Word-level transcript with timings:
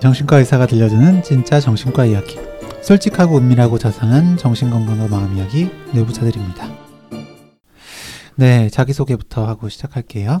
정신과 0.00 0.38
의사가 0.38 0.66
들려주는 0.66 1.22
진짜 1.22 1.58
정신과 1.60 2.06
이야기. 2.06 2.38
솔직하고 2.82 3.38
은밀하고 3.38 3.78
자상한 3.78 4.36
정신건강과 4.36 5.08
마음 5.08 5.36
이야기 5.36 5.70
내부자들입니다. 5.92 6.68
네, 8.36 8.68
자기소개부터 8.68 9.46
하고 9.46 9.68
시작할게요. 9.68 10.40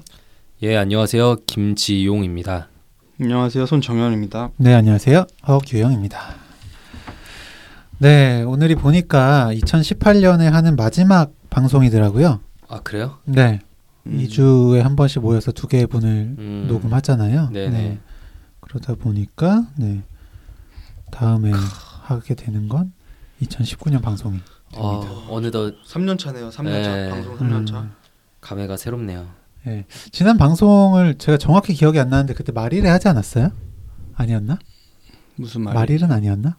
예, 0.62 0.76
안녕하세요. 0.76 1.36
김지용입니다. 1.46 2.68
안녕하세요. 3.20 3.66
손정현입니다. 3.66 4.50
네, 4.58 4.74
안녕하세요. 4.74 5.26
허규영입니다. 5.48 6.20
네, 7.98 8.42
오늘이 8.42 8.74
보니까 8.74 9.48
2018년에 9.54 10.50
하는 10.50 10.76
마지막 10.76 11.32
방송이더라고요. 11.48 12.40
아, 12.68 12.80
그래요? 12.80 13.18
네, 13.24 13.60
음. 14.06 14.18
2주에 14.22 14.82
한 14.82 14.96
번씩 14.96 15.22
모여서 15.22 15.50
두 15.50 15.66
개의 15.66 15.86
분을 15.86 16.08
음. 16.38 16.66
녹음하잖아요. 16.68 17.48
네네. 17.52 17.98
그러다 18.68 18.94
보니까 18.94 19.66
네 19.76 20.02
다음에 21.10 21.52
하게 22.02 22.34
되는 22.34 22.68
건 22.68 22.92
2019년 23.42 24.02
방송이 24.02 24.38
어, 24.74 25.00
됩니다. 25.00 25.26
어느덧 25.30 25.74
3년 25.84 26.18
차네요. 26.18 26.50
3년 26.50 26.84
차. 26.84 26.96
네. 26.96 27.10
방송 27.10 27.36
3년 27.38 27.66
차. 27.66 27.80
음, 27.80 27.92
감회가 28.40 28.76
새롭네요. 28.76 29.26
예. 29.66 29.84
지난 30.12 30.36
방송을 30.38 31.16
제가 31.18 31.38
정확히 31.38 31.74
기억이 31.74 31.98
안 31.98 32.08
나는데 32.08 32.34
그때 32.34 32.52
말일에 32.52 32.88
하지 32.88 33.08
않았어요? 33.08 33.50
아니었나? 34.14 34.58
무슨 35.36 35.62
말? 35.62 35.74
말일은 35.74 36.10
아니었나? 36.12 36.56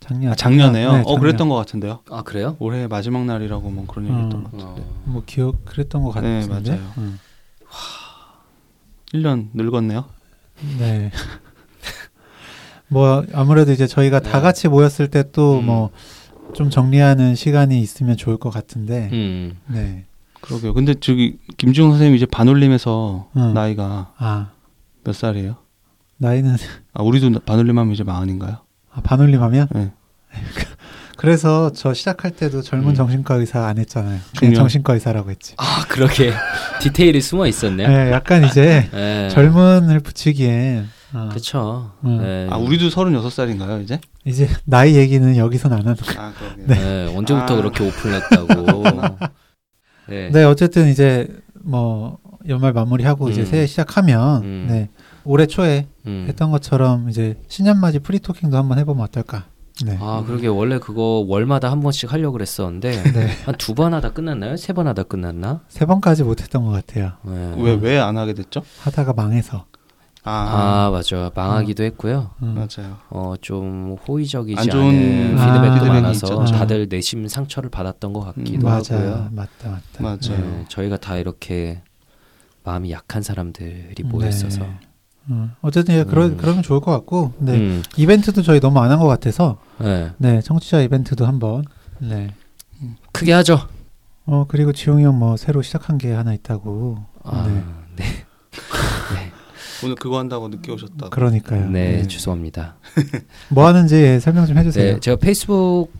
작년 0.00 0.32
아, 0.32 0.34
작년에요. 0.34 0.92
네, 0.92 0.98
어, 1.00 1.02
작년. 1.04 1.20
그랬던 1.20 1.48
것 1.48 1.54
같은데요. 1.56 2.00
아, 2.10 2.22
그래요? 2.22 2.56
올해 2.58 2.86
마지막 2.86 3.24
날이라고 3.24 3.70
뭐 3.70 3.86
그런 3.86 4.06
어. 4.06 4.08
얘기 4.10 4.22
했던 4.22 4.44
것 4.44 4.52
같은데. 4.52 4.82
어, 4.82 5.02
뭐 5.04 5.22
기억 5.24 5.64
그랬던 5.64 6.02
것 6.02 6.14
네, 6.20 6.46
같은데. 6.46 6.70
맞아요. 6.72 6.92
음. 6.98 7.18
1년 9.12 9.48
늙었네요. 9.54 10.06
네. 10.78 11.10
뭐 12.88 13.24
아무래도 13.32 13.72
이제 13.72 13.86
저희가 13.86 14.20
다 14.20 14.38
네. 14.38 14.40
같이 14.42 14.68
모였을 14.68 15.08
때또 15.08 15.58
음. 15.60 15.66
뭐좀 15.66 16.70
정리하는 16.70 17.34
시간이 17.34 17.80
있으면 17.80 18.16
좋을 18.16 18.36
것 18.36 18.50
같은데. 18.50 19.08
음. 19.12 19.56
네. 19.66 20.04
그러게요. 20.40 20.74
근데 20.74 20.94
저기 20.94 21.38
김지웅 21.56 21.90
선생님 21.90 22.14
이제 22.16 22.26
반올림에서 22.26 23.28
음. 23.36 23.54
나이가 23.54 24.12
아 24.18 24.54
몇 25.04 25.14
살이에요? 25.14 25.56
나이는 26.16 26.56
아, 26.94 27.02
우리도 27.02 27.40
반올림하면 27.40 27.92
이제 27.92 28.02
마흔인가요? 28.04 28.56
아, 28.90 29.00
반올림하면 29.02 29.68
네. 29.72 29.92
그래서 31.24 31.72
저 31.72 31.94
시작할 31.94 32.32
때도 32.32 32.62
젊은 32.62 32.90
음. 32.90 32.94
정신과 32.94 33.36
의사 33.36 33.66
안 33.66 33.78
했잖아요. 33.78 34.20
그냥. 34.38 34.54
정신과 34.54 34.94
의사라고 34.94 35.30
했지. 35.30 35.54
아, 35.56 35.84
그러게 35.88 36.32
디테일이 36.80 37.20
숨어 37.20 37.46
있었네요. 37.46 37.88
네, 37.88 38.12
약간 38.12 38.44
이제 38.44 38.88
네. 38.92 39.28
젊은을 39.30 40.00
붙이기엔 40.00 40.88
어, 41.14 41.28
그렇죠. 41.30 41.92
음. 42.04 42.18
네. 42.20 42.48
아, 42.50 42.56
우리도 42.56 42.88
36살인가요, 42.88 43.82
이제? 43.82 44.00
이제 44.24 44.48
나이 44.64 44.96
얘기는 44.96 45.36
여기선 45.36 45.72
안 45.72 45.80
하는 45.80 45.94
거예요. 45.94 46.20
아, 46.20 46.32
그러게요. 46.32 46.66
네, 46.66 47.16
언제부터 47.16 47.54
아. 47.54 47.56
그렇게 47.56 47.86
오픈했다고. 47.86 48.84
네. 50.08 50.30
네, 50.30 50.44
어쨌든 50.44 50.88
이제 50.88 51.28
뭐 51.62 52.18
연말 52.48 52.72
마무리하고 52.72 53.30
이제 53.30 53.42
음. 53.42 53.46
새해 53.46 53.66
시작하면 53.66 54.42
음. 54.42 54.66
네 54.68 54.90
올해 55.24 55.46
초에 55.46 55.86
음. 56.06 56.26
했던 56.28 56.50
것처럼 56.50 57.08
이제 57.08 57.36
신년 57.48 57.80
맞이 57.80 58.00
프리토킹도 58.00 58.56
한번 58.56 58.78
해보면 58.78 59.02
어떨까? 59.04 59.46
네. 59.84 59.98
아, 60.00 60.22
그러게 60.26 60.46
원래 60.46 60.78
그거 60.78 61.24
월마다 61.26 61.70
한 61.70 61.80
번씩 61.80 62.12
하려고 62.12 62.32
그랬었는데 62.34 63.02
네. 63.12 63.28
한두 63.44 63.74
번 63.74 63.92
하다 63.94 64.12
끝났나요? 64.12 64.56
세 64.56 64.72
번 64.72 64.86
하다 64.86 65.02
끝났나? 65.04 65.60
세 65.68 65.84
번까지 65.84 66.22
못했던 66.24 66.64
것 66.64 66.70
같아요. 66.70 67.12
네. 67.22 67.54
왜, 67.58 67.74
왜 67.74 67.98
안 67.98 68.16
하게 68.16 68.34
됐죠? 68.34 68.62
하다가 68.82 69.12
망해서. 69.14 69.66
아, 70.26 70.86
아, 70.86 70.90
맞아. 70.90 71.30
망하기도 71.34 71.82
했고요. 71.84 72.30
음. 72.42 72.54
맞아요. 72.54 72.96
어, 73.10 73.34
좀 73.42 73.96
호의적이지 74.08 74.58
안 74.58 74.70
좋은 74.70 75.36
않은 75.36 75.38
아, 75.38 75.60
피드백도 75.60 75.86
많아서 75.86 76.42
있죠. 76.44 76.44
다들 76.56 76.86
내심 76.88 77.28
상처를 77.28 77.68
받았던 77.68 78.12
것 78.14 78.20
같기도 78.34 78.66
음, 78.66 78.70
맞아, 78.70 78.96
하고요. 78.96 79.28
맞다, 79.32 79.68
맞다. 79.68 79.80
맞아요. 79.98 80.40
네, 80.40 80.64
저희가 80.68 80.96
다 80.96 81.18
이렇게 81.18 81.82
마음이 82.62 82.90
약한 82.90 83.22
사람들이 83.22 84.02
모여 84.04 84.22
네. 84.24 84.28
있어서. 84.30 84.64
음, 85.30 85.52
어쨌든 85.62 85.94
예, 85.94 86.04
그러, 86.04 86.26
음. 86.26 86.36
그러면 86.36 86.62
좋을 86.62 86.80
것 86.80 86.90
같고, 86.90 87.32
네 87.38 87.54
음, 87.56 87.82
이벤트도 87.96 88.42
저희 88.42 88.60
너무 88.60 88.78
안 88.80 88.90
한 88.90 88.98
것 88.98 89.06
같아서, 89.06 89.58
네. 89.78 90.10
네 90.18 90.40
청취자 90.42 90.80
이벤트도 90.82 91.26
한번, 91.26 91.64
네. 91.98 92.34
크게 93.12 93.32
하죠. 93.32 93.68
어 94.26 94.44
그리고 94.48 94.72
지용이 94.72 95.04
형 95.04 95.18
뭐 95.18 95.36
새로 95.36 95.62
시작한 95.62 95.96
게 95.98 96.12
하나 96.12 96.32
있다고. 96.34 96.98
아, 97.24 97.46
네. 97.48 97.62
네. 97.96 98.04
오늘 99.84 99.96
그거 99.96 100.18
한다고 100.18 100.48
늦게 100.48 100.72
오셨다고. 100.72 101.10
그러니까요. 101.10 101.68
네, 101.68 102.06
죄송합니다. 102.06 102.76
뭐 103.50 103.66
하는지 103.66 103.96
예, 103.96 104.18
설명 104.20 104.46
좀 104.46 104.56
해주세요. 104.58 104.94
네, 104.94 105.00
제가 105.00 105.16
페이스북 105.16 105.90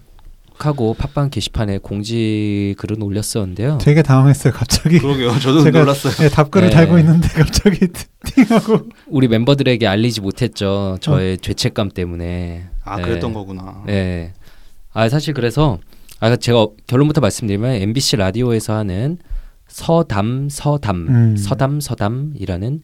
하고 0.57 0.95
팟빵 0.95 1.31
게시판에 1.31 1.79
공지 1.79 2.75
글은 2.79 3.03
올렸었는데요. 3.03 3.79
되게 3.83 4.03
당황했어요, 4.03 4.53
갑자기. 4.53 4.99
그러게요. 4.99 5.39
저도 5.41 5.65
제가- 5.65 5.79
놀랐어요. 5.81 6.13
네, 6.15 6.29
답글을 6.29 6.69
네. 6.69 6.75
달고 6.75 6.99
있는데 7.01 7.29
갑자기 7.29 7.89
팅하고. 8.25 8.89
우리 9.09 9.29
멤버들에게 9.29 9.87
알리지 9.87 10.21
못했죠. 10.21 10.99
저의 11.01 11.39
죄책감 11.39 11.91
때문에. 11.91 12.67
아, 12.85 12.97
네. 12.97 13.03
그랬던 13.03 13.33
거구나. 13.35 13.83
네. 13.87 14.33
아 14.93 15.09
사실 15.09 15.35
그래서 15.35 15.79
아 16.21 16.35
제가 16.37 16.69
결론부터 16.87 17.21
말씀드리면 17.21 17.73
MBC 17.75 18.17
라디오에서 18.17 18.75
하는 18.77 19.19
서담 19.67 20.49
서담 20.51 21.09
음. 21.09 21.37
서담 21.37 21.81
서담이라는 21.81 22.83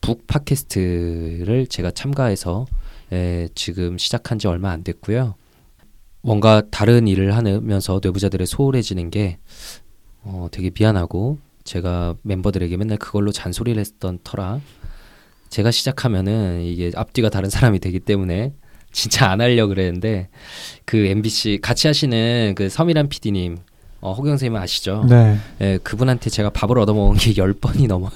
북 0.00 0.26
팟캐스트를 0.26 1.66
제가 1.68 1.90
참가해서 1.90 2.64
에, 3.12 3.48
지금 3.54 3.98
시작한 3.98 4.38
지 4.38 4.46
얼마 4.48 4.70
안 4.70 4.82
됐고요. 4.82 5.34
뭔가 6.22 6.62
다른 6.70 7.08
일을 7.08 7.34
하면서 7.36 8.00
뇌부자들의 8.02 8.46
소홀해지는 8.46 9.10
게 9.10 9.38
어, 10.22 10.48
되게 10.50 10.70
미안하고 10.76 11.38
제가 11.64 12.14
멤버들에게 12.22 12.76
맨날 12.76 12.98
그걸로 12.98 13.32
잔소리를 13.32 13.78
했던 13.80 14.18
터라 14.22 14.60
제가 15.48 15.70
시작하면은 15.70 16.62
이게 16.62 16.90
앞뒤가 16.94 17.28
다른 17.28 17.50
사람이 17.50 17.80
되기 17.80 18.00
때문에 18.00 18.52
진짜 18.92 19.30
안 19.30 19.40
하려 19.40 19.66
고 19.66 19.68
그랬는데 19.70 20.28
그 20.84 20.96
MBC 20.96 21.60
같이 21.62 21.86
하시는 21.86 22.54
그 22.56 22.68
서미란 22.68 23.08
PD님 23.08 23.58
어, 24.00 24.12
호경 24.12 24.32
선생님 24.32 24.56
아시죠? 24.56 25.04
네, 25.08 25.36
예, 25.60 25.78
그분한테 25.82 26.30
제가 26.30 26.50
밥을 26.50 26.78
얻어먹은 26.78 27.18
게 27.18 27.36
열번이 27.36 27.86
넘어요. 27.86 28.10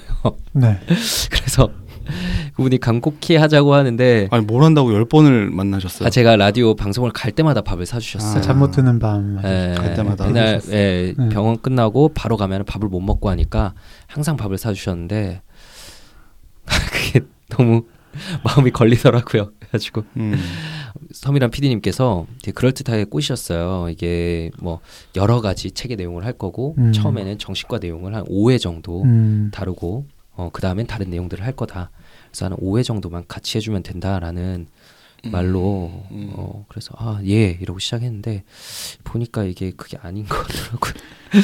네. 0.51 0.79
그래서 1.29 1.69
그분이 2.55 2.79
간곡히 2.79 3.35
하자고 3.35 3.73
하는데 3.73 4.27
아니, 4.31 4.45
뭘 4.45 4.63
한다고 4.63 4.93
열 4.93 5.05
번을 5.05 5.49
만나셨어요? 5.49 6.07
아, 6.07 6.09
제가 6.09 6.35
라디오 6.35 6.75
방송을 6.75 7.11
갈 7.11 7.31
때마다 7.31 7.61
밥을 7.61 7.85
사주셨어요. 7.85 8.37
아, 8.37 8.41
잠못 8.41 8.71
드는 8.71 8.99
밤. 8.99 9.39
예, 9.43 9.75
갈 9.77 9.95
때마다 9.95 10.25
해주셨어요. 10.25 10.75
예, 10.75 11.13
음. 11.17 11.29
병원 11.29 11.59
끝나고 11.59 12.11
바로 12.13 12.37
가면 12.37 12.65
밥을 12.65 12.87
못 12.87 12.99
먹고 12.99 13.29
하니까 13.29 13.73
항상 14.07 14.37
밥을 14.37 14.57
사주셨는데 14.57 15.41
그게 16.65 17.25
너무 17.49 17.83
마음이 18.43 18.71
걸리더라고요. 18.71 19.51
그래가지고 19.59 20.03
음. 20.17 20.35
서미란 21.11 21.51
PD님께서 21.51 22.25
되게 22.41 22.53
그럴듯하게 22.53 23.05
꼬시셨어요. 23.05 23.89
이게 23.89 24.51
뭐 24.59 24.79
여러 25.15 25.41
가지 25.41 25.71
책의 25.71 25.97
내용을 25.97 26.25
할 26.25 26.33
거고 26.33 26.75
음. 26.77 26.91
처음에는 26.93 27.37
정신과 27.37 27.79
내용을 27.79 28.15
한 28.15 28.23
5회 28.25 28.59
정도 28.59 29.03
음, 29.03 29.49
다루고 29.53 30.05
어, 30.35 30.49
그 30.51 30.61
다음엔 30.61 30.87
다른 30.87 31.09
내용들을 31.09 31.43
할 31.45 31.53
거다. 31.53 31.91
그래서 32.31 32.45
한 32.45 32.53
5회 32.57 32.83
정도만 32.83 33.25
같이 33.27 33.57
해주면 33.57 33.83
된다라는 33.83 34.67
말로 35.31 36.03
음. 36.11 36.31
어, 36.35 36.65
그래서 36.67 36.93
아 36.97 37.19
예 37.25 37.57
이러고 37.59 37.79
시작했는데 37.79 38.43
보니까 39.03 39.43
이게 39.43 39.71
그게 39.75 39.97
아닌 40.01 40.25
것 40.29 40.45
같더라고요. 40.47 40.93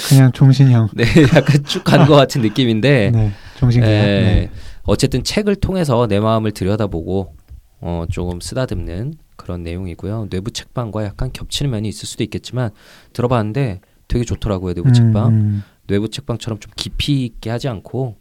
그냥 0.08 0.32
종신형. 0.32 0.90
네, 0.94 1.04
약간 1.36 1.64
쭉 1.66 1.84
가는 1.84 2.06
것 2.06 2.16
같은 2.16 2.42
느낌인데 2.42 3.10
네, 3.16 3.32
종신형. 3.58 3.90
예, 3.90 3.94
네. 3.94 4.52
어쨌든 4.84 5.24
책을 5.24 5.56
통해서 5.56 6.06
내 6.08 6.20
마음을 6.20 6.52
들여다보고 6.52 7.36
어, 7.80 8.06
조금 8.12 8.40
쓰다듬는 8.40 9.16
그런 9.36 9.64
내용이고요. 9.64 10.28
뇌부 10.30 10.52
책방과 10.52 11.04
약간 11.04 11.32
겹치는 11.34 11.72
면이 11.72 11.90
있을 11.90 12.08
수도 12.08 12.24
있겠지만 12.24 12.70
들어봤는데 13.14 13.82
되게 14.08 14.24
좋더라고요. 14.24 14.74
뇌부 14.74 14.92
책방. 14.94 15.28
음, 15.30 15.64
뇌부 15.88 16.10
책방처럼 16.10 16.60
좀 16.60 16.72
깊이 16.76 17.26
있게 17.26 17.50
하지 17.50 17.68
않고 17.68 18.18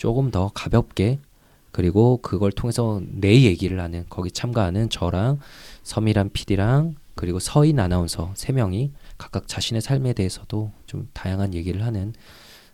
조금 0.00 0.30
더 0.30 0.50
가볍게 0.54 1.18
그리고 1.72 2.16
그걸 2.22 2.50
통해서 2.52 3.02
내 3.06 3.42
얘기를 3.42 3.78
하는 3.80 4.06
거기 4.08 4.30
참가하는 4.30 4.88
저랑 4.88 5.38
서미란 5.82 6.30
PD랑 6.32 6.94
그리고 7.14 7.38
서인 7.38 7.78
아나운서 7.78 8.32
세 8.34 8.50
명이 8.54 8.92
각각 9.18 9.46
자신의 9.46 9.82
삶에 9.82 10.14
대해서도 10.14 10.72
좀 10.86 11.08
다양한 11.12 11.52
얘기를 11.52 11.84
하는 11.84 12.14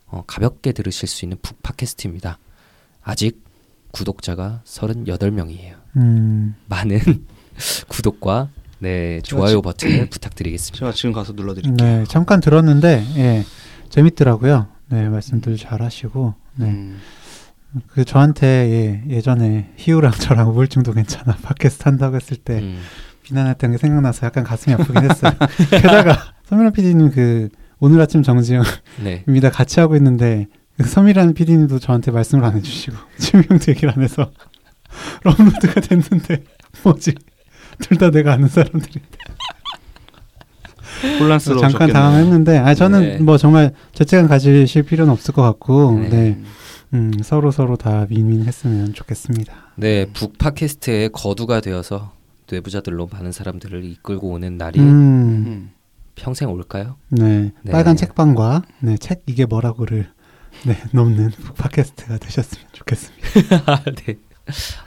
어, 0.06 0.22
가볍게 0.24 0.70
들으실 0.70 1.08
수 1.08 1.24
있는 1.24 1.36
북 1.42 1.60
팟캐스트입니다. 1.64 2.38
아직 3.02 3.42
구독자가 3.90 4.60
38명이에요. 4.64 5.74
음, 5.96 6.54
많은 6.68 7.00
구독과 7.88 8.50
네, 8.78 9.20
좋아요 9.22 9.56
지- 9.56 9.62
버튼을 9.62 10.10
부탁드리겠습니다. 10.10 10.78
제가 10.78 10.92
지금 10.92 11.12
가서 11.12 11.32
눌러드릴게요. 11.32 11.74
네, 11.76 12.04
잠깐 12.06 12.40
들었는데 12.40 13.04
예, 13.16 13.44
재밌더라고요. 13.88 14.68
네, 14.90 15.08
말씀들 15.08 15.56
잘 15.56 15.82
하시고 15.82 16.34
네, 16.56 16.66
음. 16.66 16.98
그 17.88 18.04
저한테 18.04 18.46
예, 19.08 19.14
예전에 19.14 19.72
희우랑 19.76 20.12
저랑 20.12 20.50
우울증도 20.50 20.92
괜찮아 20.92 21.36
팟캐스트 21.42 21.82
한다고 21.84 22.16
했을 22.16 22.36
때 22.36 22.58
음. 22.60 22.80
비난했던 23.22 23.72
게 23.72 23.78
생각나서 23.78 24.26
약간 24.26 24.44
가슴이 24.44 24.74
아프긴 24.74 25.02
했어요. 25.10 25.32
게다가 25.70 26.16
서민아 26.44 26.70
PD님 26.70 27.10
그 27.10 27.48
오늘 27.80 28.00
아침 28.00 28.22
정지영입니다 28.22 28.78
네. 29.02 29.50
같이 29.50 29.80
하고 29.80 29.96
있는데 29.96 30.46
그 30.76 30.84
서미라는 30.84 31.34
PD님도 31.34 31.78
저한테 31.78 32.10
말씀을 32.10 32.44
안 32.44 32.56
해주시고 32.56 32.96
지명도 33.18 33.64
얘기를 33.68 33.92
안 33.94 34.02
해서 34.02 34.30
업로드가 35.24 35.80
됐는데 35.80 36.44
뭐지 36.84 37.14
둘 37.80 37.98
다 37.98 38.10
내가 38.10 38.32
아는 38.34 38.48
사람들이 38.48 39.00
혼란스러우셨겠네요. 41.20 41.70
잠깐 41.70 41.92
당황했는데 41.92 42.58
아 42.58 42.74
저는 42.74 43.00
네. 43.00 43.18
뭐 43.18 43.36
정말 43.38 43.72
죄책감 43.92 44.28
가지실 44.28 44.82
필요는 44.84 45.12
없을 45.12 45.34
것 45.34 45.42
같고 45.42 45.92
네. 45.92 46.08
네, 46.08 46.42
음, 46.94 47.12
서로 47.22 47.50
서로 47.50 47.76
다 47.76 48.06
윈윈했으면 48.08 48.94
좋겠습니다. 48.94 49.54
네, 49.76 50.06
북 50.12 50.38
팟캐스트의 50.38 51.10
거두가 51.12 51.60
되어서 51.60 52.12
뇌부자들로 52.50 53.08
많은 53.12 53.32
사람들을 53.32 53.84
이끌고 53.84 54.28
오는 54.30 54.56
날이 54.56 54.80
음, 54.80 54.86
음. 54.86 55.70
평생 56.14 56.50
올까요? 56.50 56.96
네, 57.08 57.52
네. 57.62 57.72
빨간 57.72 57.96
책방과 57.96 58.62
네, 58.80 58.96
책 58.98 59.22
이게 59.26 59.44
뭐라고를 59.44 60.08
네, 60.64 60.78
넘는 60.92 61.30
팟캐스트가 61.56 62.18
되셨으면 62.18 62.66
좋겠습니다. 62.72 63.84
네. 64.06 64.16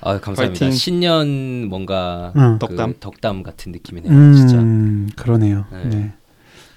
아, 0.02 0.20
감사합니다. 0.20 0.60
파이팅. 0.66 0.72
신년 0.72 1.68
뭔가 1.68 2.32
응. 2.36 2.54
그 2.60 2.68
덕담. 2.68 2.94
덕담 3.00 3.44
같은 3.44 3.72
느낌이네요, 3.72 4.34
진짜. 4.36 4.58
음, 4.58 5.10
그러네요. 5.16 5.66
네. 5.72 5.84
네. 5.86 6.14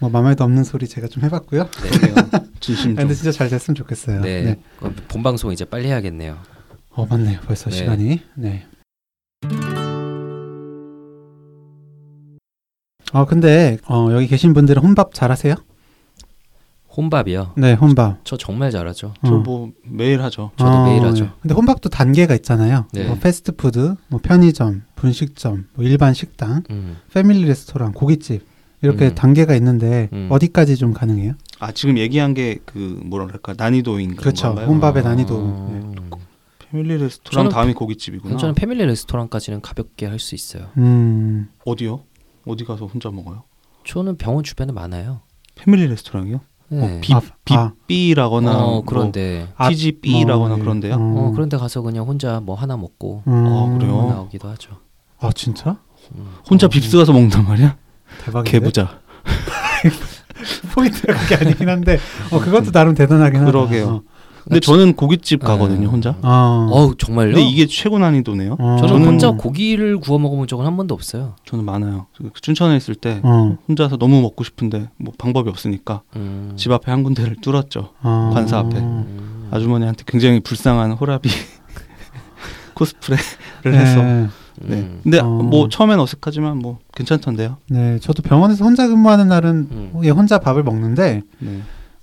뭐 0.01 0.11
맘에도 0.11 0.43
없는 0.45 0.65
소리 0.65 0.89
제가 0.89 1.07
좀 1.07 1.23
해봤고요. 1.23 1.63
네. 1.65 2.15
진심. 2.61 2.97
근데 2.97 3.15
진짜 3.15 3.31
잘 3.31 3.49
됐으면 3.49 3.77
좋겠어요. 3.77 4.21
네. 4.21 4.43
네. 4.43 4.61
그럼 4.79 4.97
본 5.09 5.23
방송 5.23 5.53
이제 5.53 5.65
빨리 5.65 5.87
해야겠네요. 5.87 6.39
어 6.91 7.07
맞네요. 7.07 7.41
벌써 7.47 7.71
네. 7.71 7.77
시간이. 7.77 8.21
네. 8.35 8.67
어 13.13 13.27
근데 13.27 13.79
어, 13.87 14.09
여기 14.13 14.27
계신 14.27 14.55
분들은 14.55 14.83
혼밥 14.83 15.13
잘하세요? 15.15 15.55
혼밥이요. 16.97 17.53
네, 17.57 17.73
혼밥. 17.75 18.21
저 18.25 18.37
정말 18.37 18.71
잘하죠. 18.71 19.15
어. 19.23 19.27
저뭐 19.27 19.73
매일 19.85 20.23
하죠. 20.23 20.51
저도 20.57 20.85
매일 20.85 21.03
하죠. 21.05 21.25
네. 21.25 21.31
근데 21.41 21.55
혼밥도 21.55 21.89
단계가 21.89 22.35
있잖아요. 22.37 22.87
네. 22.93 23.07
뭐 23.07 23.17
패스트푸드, 23.19 23.95
뭐 24.09 24.21
편의점, 24.23 24.83
분식점, 24.97 25.69
뭐 25.75 25.85
일반 25.85 26.13
식당, 26.15 26.63
음. 26.71 26.97
패밀리 27.13 27.45
레스토랑, 27.47 27.93
고깃집 27.93 28.45
이렇게 28.83 29.09
음. 29.09 29.15
단계가 29.15 29.55
있는데 29.57 30.09
음. 30.13 30.29
어디까지 30.31 30.77
좀 30.77 30.93
가능해요? 30.93 31.35
아 31.61 31.73
지금 31.73 31.97
얘기한 31.99 32.35
게 32.35 32.59
그 32.67 33.01
뭐라 33.05 33.27
그럴까 33.27 33.55
난이도인 33.57 34.17
그렇죠. 34.17 34.49
건가요? 34.49 34.67
혼밥의 34.67 35.03
아. 35.05 35.09
난이도. 35.09 35.71
네. 35.71 35.93
패밀리 36.71 36.97
레스토랑 36.99 37.49
저는- 37.49 37.53
다음이 37.53 37.75
고깃집이구나. 37.75 38.37
저는 38.39 38.55
패밀리 38.55 38.85
레스토랑까지는 38.87 39.61
가볍게 39.61 40.07
할 40.07 40.19
수 40.19 40.35
있어요. 40.35 40.69
음, 40.79 41.49
어디요? 41.65 42.01
어디 42.47 42.65
가서 42.65 42.87
혼자 42.87 43.11
먹어요? 43.11 43.45
저는 43.85 44.17
병원 44.17 44.43
주변에 44.43 44.73
많아요. 44.73 45.21
패밀리 45.55 45.87
레스토랑이요? 45.87 46.41
네. 46.73 46.97
어, 46.97 46.99
비, 47.03 47.13
아, 47.15 47.21
아. 47.59 47.73
삐라거나 47.87 48.57
어, 48.57 48.71
뭐 48.71 48.83
그런데 48.87 49.47
아, 49.57 49.69
TGB라거나 49.69 50.57
뭐, 50.57 50.59
그런데요. 50.59 50.95
어, 50.95 50.97
어, 50.99 51.31
그런데 51.35 51.59
가서 51.59 51.83
그냥 51.83 52.07
혼자 52.07 52.41
뭐 52.41 52.55
하나 52.55 52.77
먹고 52.77 53.23
음, 53.27 53.47
아, 53.47 53.79
그래요? 53.79 54.09
나오기도 54.09 54.49
하죠. 54.49 54.79
아 55.21 55.31
진짜? 55.35 55.77
음. 56.15 56.27
혼자 56.49 56.67
어, 56.67 56.71
빕스 56.71 56.97
가서 56.97 57.13
먹는단 57.13 57.45
말이야? 57.45 57.77
대박인데. 58.25 58.51
개부자. 58.51 59.01
포인트가 60.75 61.13
그게 61.15 61.35
아니긴 61.37 61.69
한데 61.69 61.99
어 62.31 62.41
그것도 62.41 62.73
나름 62.73 62.95
대단하긴 62.95 63.43
하다. 63.43 63.53
그러게요. 63.53 64.03
어. 64.43 64.45
근데 64.49 64.61
저는 64.61 64.95
고깃집 64.95 65.41
가거든요, 65.43 65.89
아. 65.89 65.91
혼자. 65.91 66.17
어. 66.23 66.69
어우 66.71 66.97
정말요? 66.97 67.35
근데 67.35 67.43
이게 67.49 67.67
최고 67.67 67.99
난이도네요. 67.99 68.57
어. 68.59 68.77
저는 68.81 68.95
저는- 69.03 69.07
혼자 69.07 69.31
고기를 69.31 69.99
구워 69.99 70.19
먹어본 70.19 70.47
적은 70.49 70.67
한 70.67 70.77
번도 70.77 70.95
없어요. 70.95 71.35
저는 71.45 71.65
많아요. 71.65 72.07
그 72.17 72.31
춘천에 72.41 72.77
있을 72.77 72.95
때 72.95 73.21
어. 73.23 73.57
혼자서 73.69 73.97
너무 73.99 74.21
먹고 74.23 74.43
싶은데 74.45 74.89
뭐 74.99 75.13
방법이 75.17 75.49
없으니까 75.49 76.03
음. 76.17 76.53
집 76.57 76.73
앞에 76.73 76.91
한 76.91 77.03
군데를 77.05 77.37
뚫었죠. 77.41 77.91
어. 78.03 78.31
관사 78.35 78.59
앞에. 78.59 78.79
음. 78.79 79.49
아주머니한테 79.51 80.05
굉장히 80.07 80.41
불쌍한 80.41 80.93
호라비 80.93 81.29
코스프레를 82.75 83.75
해서. 83.79 84.03
네. 84.03 84.29
네. 84.61 84.77
음. 84.77 85.01
근데 85.03 85.19
어. 85.19 85.27
뭐 85.27 85.69
처음엔 85.69 85.99
어색하지만 85.99 86.59
뭐 86.59 86.79
괜찮던데요. 86.95 87.57
네, 87.69 87.99
저도 88.01 88.23
병원에서 88.23 88.65
혼자 88.65 88.87
근무하는 88.87 89.29
날은 89.29 89.69
음. 89.71 90.01
예, 90.05 90.11
혼자 90.11 90.39
밥을 90.39 90.63
먹는데 90.63 91.23
네. 91.39 91.61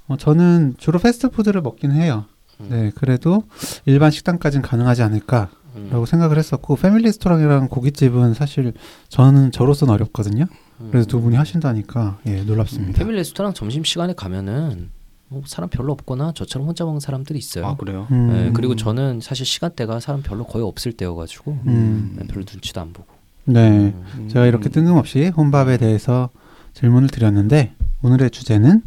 어, 0.09 0.17
저는 0.17 0.75
주로 0.77 1.00
패스트푸드를 1.00 1.61
먹긴 1.61 1.91
해요. 1.91 2.25
음. 2.59 2.67
네, 2.69 2.91
그래도 2.94 3.44
일반 3.85 4.11
식당까지는 4.11 4.61
가능하지 4.63 5.03
않을까라고 5.03 5.50
음. 5.75 6.06
생각을 6.06 6.38
했었고 6.38 6.75
패밀리 6.75 7.03
레스토랑이랑 7.06 7.69
고깃집은 7.69 8.33
사실 8.33 8.73
저는 9.07 9.51
저로서는 9.51 9.94
어렵거든요. 9.94 10.45
그래서 10.91 11.07
두 11.07 11.21
분이 11.21 11.35
하신다니까 11.35 12.19
예, 12.27 12.41
놀랍습니다. 12.41 12.97
패밀리 12.97 13.17
레스토랑 13.17 13.53
점심 13.53 13.83
시간에 13.83 14.13
가면은 14.13 14.89
뭐 15.27 15.44
사람 15.45 15.69
별로 15.69 15.91
없거나 15.94 16.31
저처럼 16.33 16.67
혼자 16.67 16.85
먹는 16.85 17.00
사람들이 17.00 17.38
있어요. 17.38 17.67
아 17.67 17.75
그래요. 17.75 18.07
음. 18.11 18.27
네, 18.29 18.51
그리고 18.53 18.75
저는 18.75 19.19
사실 19.21 19.45
시간대가 19.45 20.00
사람 20.00 20.21
별로 20.23 20.44
거의 20.44 20.65
없을 20.65 20.94
때여가지고 20.94 21.51
음. 21.67 22.15
네, 22.17 22.25
별로 22.27 22.45
눈치도 22.50 22.81
안 22.81 22.94
보고. 22.94 23.07
네, 23.45 23.94
음. 24.17 24.27
제가 24.29 24.45
이렇게 24.47 24.69
뜬금없이 24.69 25.27
혼밥에 25.27 25.77
대해서 25.77 26.29
질문을 26.73 27.09
드렸는데 27.09 27.73
오늘의 28.01 28.31
주제는 28.31 28.81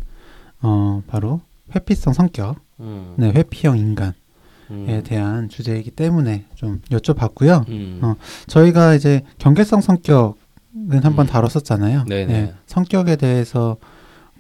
어, 0.63 1.03
바로 1.07 1.41
회피성 1.75 2.13
성격, 2.13 2.57
음. 2.81 3.15
네, 3.17 3.31
회피형 3.33 3.79
인간에 3.79 4.13
음. 4.71 5.03
대한 5.05 5.49
주제이기 5.49 5.91
때문에 5.93 6.47
좀 6.55 6.81
여쭤봤고요. 6.91 7.69
음. 7.69 8.01
어, 8.03 8.15
저희가 8.47 8.95
이제 8.95 9.23
경계성 9.39 9.81
성격은 9.81 10.35
한번 11.03 11.27
음. 11.27 11.31
다뤘었잖아요. 11.31 12.05
네네. 12.05 12.33
예, 12.35 12.55
성격에 12.67 13.17
대해서 13.17 13.77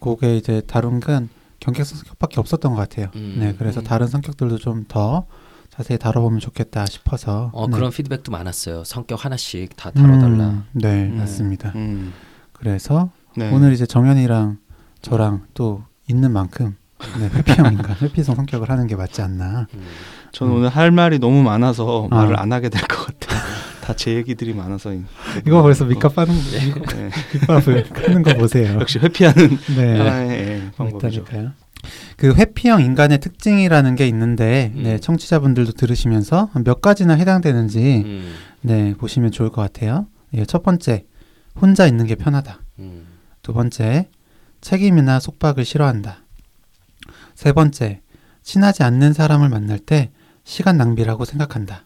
그게 0.00 0.36
이제 0.36 0.62
다룬 0.66 1.00
건 1.00 1.28
경계성 1.60 1.98
성격밖에 1.98 2.40
없었던 2.40 2.72
것 2.72 2.76
같아요. 2.78 3.08
음. 3.16 3.36
네, 3.38 3.54
그래서 3.58 3.80
음. 3.80 3.84
다른 3.84 4.06
성격들도 4.06 4.58
좀 4.58 4.84
더 4.88 5.26
자세히 5.70 5.96
다뤄보면 5.98 6.38
좋겠다 6.38 6.84
싶어서. 6.84 7.50
어 7.54 7.66
네. 7.66 7.74
그런 7.74 7.90
피드백도 7.90 8.30
많았어요. 8.30 8.84
성격 8.84 9.24
하나씩 9.24 9.74
다 9.74 9.90
다뤄달라. 9.90 10.48
음, 10.50 10.64
네, 10.72 11.04
음. 11.04 11.16
맞습니다. 11.16 11.72
음. 11.76 12.12
그래서 12.52 13.08
네. 13.36 13.50
오늘 13.50 13.72
이제 13.72 13.86
정현이랑 13.86 14.58
저랑 15.00 15.46
또 15.54 15.82
있는 16.08 16.32
만큼 16.32 16.76
네, 17.18 17.28
회피형 17.34 17.72
인간, 17.72 17.96
회피성 18.00 18.36
성격을 18.36 18.70
하는 18.70 18.86
게 18.86 18.94
맞지 18.96 19.22
않나. 19.22 19.66
음. 19.74 19.80
저는 20.30 20.52
오늘 20.52 20.68
할 20.68 20.90
말이 20.92 21.18
너무 21.18 21.42
많아서 21.42 22.06
아. 22.10 22.14
말을 22.16 22.38
안 22.38 22.52
하게 22.52 22.68
될 22.68 22.80
것 22.82 23.06
같아요. 23.18 23.40
다 23.82 23.94
제 23.94 24.14
얘기들이 24.14 24.54
많아서 24.54 24.92
이거 25.44 25.60
벌써 25.62 25.84
밑값 25.84 26.14
빠는 26.14 26.32
네. 26.34 27.10
밑밥을 27.34 27.88
까는 27.90 28.22
거 28.22 28.34
보세요. 28.34 28.78
역시 28.80 29.00
회피하는 29.00 29.58
네. 29.76 29.98
하나의 29.98 30.30
예, 30.30 30.70
방법이죠. 30.76 31.22
있다니까요. 31.22 31.50
그 32.16 32.32
회피형 32.34 32.80
인간의 32.82 33.18
특징이라는 33.18 33.96
게 33.96 34.06
있는데 34.06 34.70
음. 34.76 34.84
네, 34.84 34.98
청취자분들도 35.00 35.72
들으시면서 35.72 36.50
몇 36.64 36.80
가지나 36.80 37.14
해당되는지 37.14 38.02
음. 38.06 38.34
네, 38.60 38.94
보시면 38.96 39.32
좋을 39.32 39.50
것 39.50 39.60
같아요. 39.62 40.06
예, 40.34 40.44
첫 40.44 40.62
번째, 40.62 41.04
혼자 41.60 41.88
있는 41.88 42.06
게 42.06 42.14
편하다. 42.14 42.60
음. 42.78 43.06
두 43.42 43.52
번째, 43.52 44.08
책임이나 44.62 45.20
속박을 45.20 45.66
싫어한다. 45.66 46.24
세 47.34 47.52
번째, 47.52 48.00
친하지 48.42 48.82
않는 48.84 49.12
사람을 49.12 49.50
만날 49.50 49.78
때 49.78 50.10
시간 50.44 50.78
낭비라고 50.78 51.24
생각한다. 51.24 51.84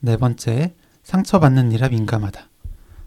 네 0.00 0.16
번째, 0.16 0.74
상처받는 1.04 1.70
일에 1.72 1.88
민감하다. 1.88 2.48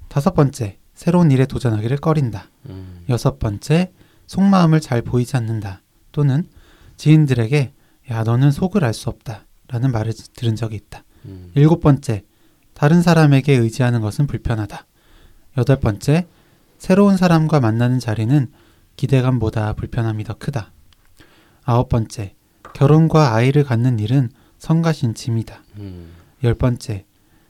다섯 0.08 0.34
번째, 0.34 0.78
새로운 0.94 1.32
일에 1.32 1.46
도전하기를 1.46 1.98
꺼린다. 1.98 2.50
음. 2.70 3.04
여섯 3.10 3.40
번째, 3.40 3.92
속마음을 4.28 4.80
잘 4.80 5.02
보이지 5.02 5.36
않는다. 5.36 5.82
또는 6.12 6.48
지인들에게 6.98 7.74
야 8.12 8.24
너는 8.24 8.52
속을 8.52 8.84
알 8.84 8.94
수 8.94 9.10
없다. 9.10 9.46
라는 9.68 9.92
말을 9.92 10.14
들은 10.36 10.56
적이 10.56 10.76
있다. 10.78 11.04
음. 11.26 11.52
일곱 11.56 11.80
번째, 11.82 12.24
다른 12.74 13.02
사람에게 13.02 13.54
의지하는 13.54 14.02
것은 14.02 14.28
불편하다. 14.28 14.86
여덟 15.58 15.80
번째, 15.80 16.28
새로운 16.78 17.18
사람과 17.18 17.60
만나는 17.60 18.00
자리는 18.00 18.52
기대감보다 19.00 19.74
불편함이 19.74 20.26
더 20.26 20.34
크다. 20.34 20.74
아홉 21.64 21.88
번째, 21.88 22.36
결혼과 22.74 23.34
아이를 23.34 23.64
갖는 23.64 23.98
일은 24.00 24.30
성가신침이다. 24.58 25.64
음. 25.78 26.12
열 26.44 26.54
번째, 26.54 27.06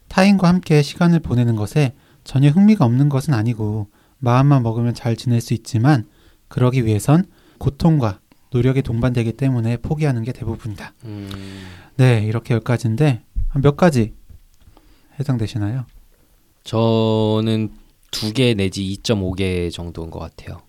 타인과 0.09 0.47
함께 0.47 0.83
시간을 0.83 1.21
보내는 1.21 1.55
것에 1.55 1.95
전혀 2.23 2.49
흥미가 2.49 2.85
없는 2.85 3.09
것은 3.09 3.33
아니고 3.33 3.87
마음만 4.19 4.61
먹으면 4.61 4.93
잘 4.93 5.15
지낼 5.15 5.41
수 5.41 5.55
있지만 5.55 6.07
그러기 6.49 6.85
위해선 6.85 7.25
고통과 7.57 8.19
노력이 8.51 8.83
동반되기 8.83 9.33
때문에 9.33 9.77
포기하는 9.77 10.21
게 10.23 10.31
대부분이다. 10.31 10.93
음. 11.05 11.29
네, 11.97 12.23
이렇게 12.25 12.53
열 12.53 12.59
가지인데 12.59 13.23
한몇 13.49 13.75
가지 13.75 14.13
해당되시나요? 15.19 15.85
저는 16.63 17.71
두 18.11 18.33
개 18.33 18.53
내지 18.53 18.83
2.5개 19.01 19.71
정도인 19.71 20.11
것 20.11 20.19
같아요. 20.19 20.61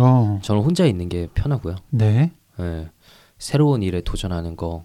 어, 0.00 0.38
저는 0.42 0.62
혼자 0.62 0.86
있는 0.86 1.08
게 1.08 1.28
편하고요. 1.34 1.76
네, 1.90 2.32
예. 2.60 2.90
새로운 3.38 3.82
일에 3.82 4.00
도전하는 4.00 4.56
거 4.56 4.84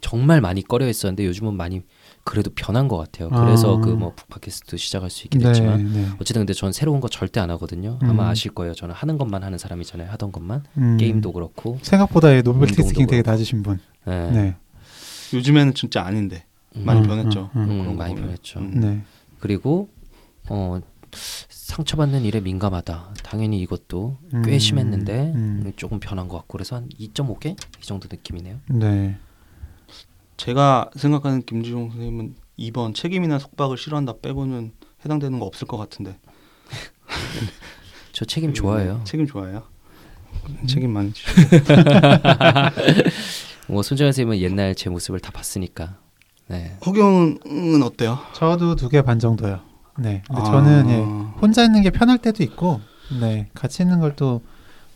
정말 0.00 0.40
많이 0.40 0.62
꺼려 0.62 0.84
했었는데 0.84 1.24
요즘은 1.26 1.54
많이 1.56 1.82
그래도 2.24 2.50
변한 2.54 2.88
것 2.88 2.96
같아요. 2.98 3.30
그래서 3.30 3.76
아. 3.78 3.80
그뭐 3.80 4.12
북팟캐스트 4.14 4.76
시작할 4.76 5.08
수 5.10 5.24
있게 5.24 5.38
됐지만 5.38 5.92
네. 5.92 6.06
어쨌든 6.20 6.40
근데 6.40 6.52
전 6.52 6.72
새로운 6.72 7.00
거 7.00 7.08
절대 7.08 7.40
안 7.40 7.50
하거든요. 7.52 7.98
음. 8.02 8.10
아마 8.10 8.28
아실 8.28 8.52
거예요. 8.52 8.74
저는 8.74 8.94
하는 8.94 9.16
것만 9.16 9.42
하는 9.42 9.56
사람이잖아요. 9.56 10.10
하던 10.10 10.32
것만 10.32 10.64
음. 10.76 10.96
게임도 10.98 11.32
그렇고. 11.32 11.78
생각보다 11.82 12.28
novelty 12.42 12.72
운동도 12.72 12.88
seeking 12.88 13.06
되게. 13.06 13.22
낮으신 13.22 13.62
분. 13.62 13.78
네. 14.06 14.30
네. 14.30 14.56
요즘에는 15.32 15.72
진짜 15.74 16.02
아닌데 16.02 16.44
음, 16.76 16.84
많이 16.84 17.00
음, 17.00 17.06
변했죠. 17.06 17.50
음, 17.56 17.60
음. 17.60 17.62
음, 17.62 17.78
그런 17.80 17.86
거 17.86 17.92
많이 17.94 18.14
보면. 18.14 18.28
변했죠. 18.28 18.60
음. 18.60 18.80
네. 18.80 19.02
그리고 19.40 19.88
어 20.50 20.80
상처받는 21.64 22.24
일에 22.24 22.40
민감하다. 22.40 23.14
당연히 23.22 23.58
이것도 23.62 24.18
꽤 24.44 24.52
음, 24.52 24.58
심했는데 24.58 25.32
음. 25.34 25.72
조금 25.76 25.98
변한 25.98 26.28
것 26.28 26.36
같고 26.36 26.52
그래서 26.52 26.76
한 26.76 26.90
2.5개 26.90 27.56
이 27.80 27.82
정도 27.82 28.06
느낌이네요. 28.10 28.58
네. 28.68 29.16
제가 30.36 30.90
생각하는 30.94 31.40
김지용 31.42 31.88
선생님은 31.90 32.34
이번 32.58 32.92
책임이나 32.92 33.38
속박을 33.38 33.78
싫어한다 33.78 34.18
빼고는 34.20 34.72
해당되는 35.06 35.38
거 35.38 35.46
없을 35.46 35.66
것 35.66 35.78
같은데. 35.78 36.18
저 38.12 38.26
책임 38.26 38.52
좋아해요. 38.52 39.00
책임 39.04 39.26
좋아해요. 39.26 39.62
음. 40.46 40.66
책임 40.66 40.90
많이 40.90 41.14
지. 41.14 41.22
뭐 43.68 43.82
손정현 43.82 44.12
선생님은 44.12 44.38
옛날 44.40 44.74
제 44.74 44.90
모습을 44.90 45.18
다 45.18 45.30
봤으니까. 45.32 45.96
네. 46.46 46.76
허경은 46.84 47.82
어때요? 47.82 48.18
저도 48.34 48.76
두 48.76 48.90
개 48.90 49.00
반 49.00 49.18
정도요. 49.18 49.60
네. 49.98 50.22
근데 50.26 50.40
아. 50.40 50.44
저는 50.44 50.88
예, 50.90 51.40
혼자 51.40 51.62
있는 51.64 51.82
게 51.82 51.90
편할 51.90 52.18
때도 52.18 52.42
있고, 52.42 52.80
네, 53.20 53.48
같이 53.54 53.82
있는 53.82 54.00
걸 54.00 54.16
또 54.16 54.40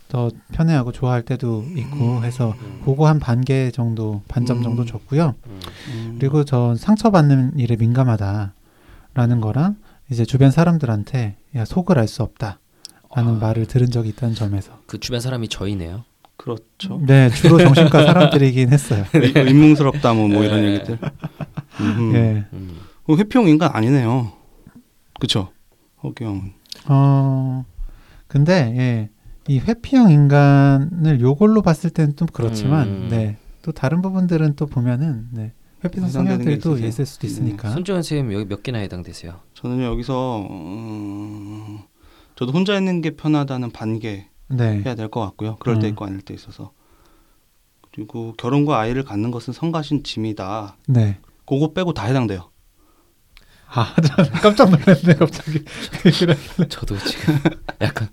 더 0.09 0.31
편해하고 0.53 0.91
좋아할 0.91 1.21
때도 1.21 1.65
있고 1.75 2.23
해서 2.23 2.55
그거 2.83 3.05
한 3.07 3.19
반 3.19 3.41
개 3.41 3.69
정도, 3.69 4.23
반점 4.27 4.57
음. 4.57 4.63
정도 4.63 4.83
줬고요. 4.83 5.35
음. 5.45 5.59
음. 5.89 6.15
그리고 6.19 6.43
전 6.43 6.75
상처받는 6.75 7.59
일에 7.59 7.75
민감하다라는 7.75 9.39
거랑 9.41 9.75
이제 10.09 10.25
주변 10.25 10.49
사람들한테 10.49 11.35
야 11.55 11.63
속을 11.63 11.99
알 11.99 12.07
수 12.07 12.23
없다 12.23 12.57
라는 13.15 13.35
아. 13.35 13.37
말을 13.37 13.67
들은 13.67 13.91
적이 13.91 14.09
있다는 14.09 14.33
점에서 14.33 14.79
그 14.87 14.99
주변 14.99 15.19
사람이 15.21 15.47
저희네요. 15.47 16.03
그렇죠. 16.37 16.99
네 17.05 17.29
주로 17.29 17.59
정신과 17.61 18.03
사람들이긴 18.05 18.71
했어요. 18.73 19.05
의- 19.13 19.33
의문스럽다 19.35 20.13
뭐, 20.15 20.27
뭐 20.27 20.43
이런 20.43 20.61
네. 20.61 20.73
얘기들. 20.73 20.97
음. 21.81 22.11
예. 22.15 22.45
음. 22.53 22.77
그 23.05 23.15
회피형 23.15 23.47
인간 23.47 23.69
아니네요. 23.73 24.31
그쵸? 25.19 25.49
허경. 26.03 26.53
어 26.87 27.65
근데 28.27 28.73
예. 28.77 29.09
이 29.47 29.59
회피형 29.59 30.11
인간을 30.11 31.21
요걸로 31.21 31.61
봤을 31.61 31.89
때는 31.89 32.15
좀 32.15 32.27
그렇지만 32.31 32.87
음. 32.87 33.07
네. 33.09 33.37
또 33.63 33.71
다른 33.71 34.01
부분들은 34.01 34.55
또 34.55 34.67
보면은 34.67 35.27
네. 35.31 35.53
회피성 35.83 36.09
성향들이 36.09 36.59
또? 36.59 36.77
있을 36.77 37.05
수도 37.05 37.21
네. 37.21 37.27
있으니까. 37.27 37.69
손정현 37.71 38.03
선생님 38.03 38.33
여기 38.33 38.45
몇 38.47 38.61
개나 38.63 38.77
해당되세요? 38.79 39.39
저는 39.55 39.83
여기서 39.83 40.47
음, 40.49 41.79
저도 42.35 42.51
혼자 42.51 42.77
있는 42.77 43.01
게 43.01 43.15
편하다는 43.15 43.71
반개 43.71 44.27
네. 44.49 44.81
해야 44.85 44.93
될 44.95 45.09
것 45.09 45.21
같고요. 45.21 45.55
그럴 45.59 45.79
때 45.79 45.87
음. 45.87 45.91
있고 45.91 46.05
아닐 46.05 46.21
때 46.21 46.33
있어서. 46.33 46.71
그리고 47.91 48.33
결혼과 48.37 48.79
아이를 48.79 49.03
갖는 49.03 49.31
것은 49.31 49.51
성가신 49.53 50.03
짐이다. 50.03 50.77
네. 50.87 51.17
그거 51.47 51.73
빼고 51.73 51.93
다 51.93 52.05
해당돼요. 52.05 52.48
아, 53.71 53.93
저 54.03 54.23
깜짝 54.41 54.69
놀랐네 54.69 55.15
갑자기. 55.17 55.63
저도 56.69 56.97
지금 56.97 57.37
약간 57.81 58.07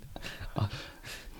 아, 0.55 0.67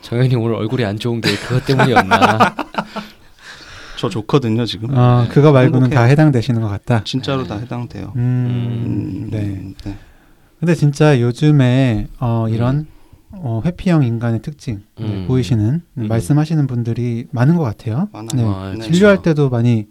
정현이 0.01 0.35
오늘 0.35 0.55
얼굴이 0.55 0.83
안 0.85 0.97
좋은 0.97 1.21
게 1.21 1.35
그것 1.35 1.65
때문이었나? 1.65 2.55
저 3.97 4.09
좋거든요 4.09 4.65
지금. 4.65 4.89
어, 4.95 5.27
그거 5.29 5.51
말고는 5.51 5.89
다 5.89 6.01
행복해요. 6.01 6.11
해당되시는 6.11 6.61
것 6.61 6.67
같다. 6.67 7.03
진짜로 7.03 7.43
네. 7.43 7.49
다 7.49 7.57
해당돼요. 7.57 8.13
음, 8.15 8.21
음, 8.21 9.29
네. 9.31 9.73
네. 9.83 9.97
근데 10.59 10.75
진짜 10.75 11.19
요즘에 11.19 12.07
어, 12.19 12.47
이런 12.49 12.87
어, 13.31 13.61
회피형 13.65 14.03
인간의 14.03 14.41
특징 14.41 14.83
네, 14.99 15.05
음. 15.05 15.25
보이시는 15.27 15.81
음. 15.97 16.07
말씀하시는 16.07 16.65
분들이 16.67 17.27
많은 17.31 17.55
것 17.55 17.63
같아요. 17.63 18.07
많아요. 18.11 18.27
네. 18.35 18.43
아, 18.45 18.73
네. 18.77 18.79
진료할 18.91 19.21
때도 19.21 19.49
많이 19.49 19.87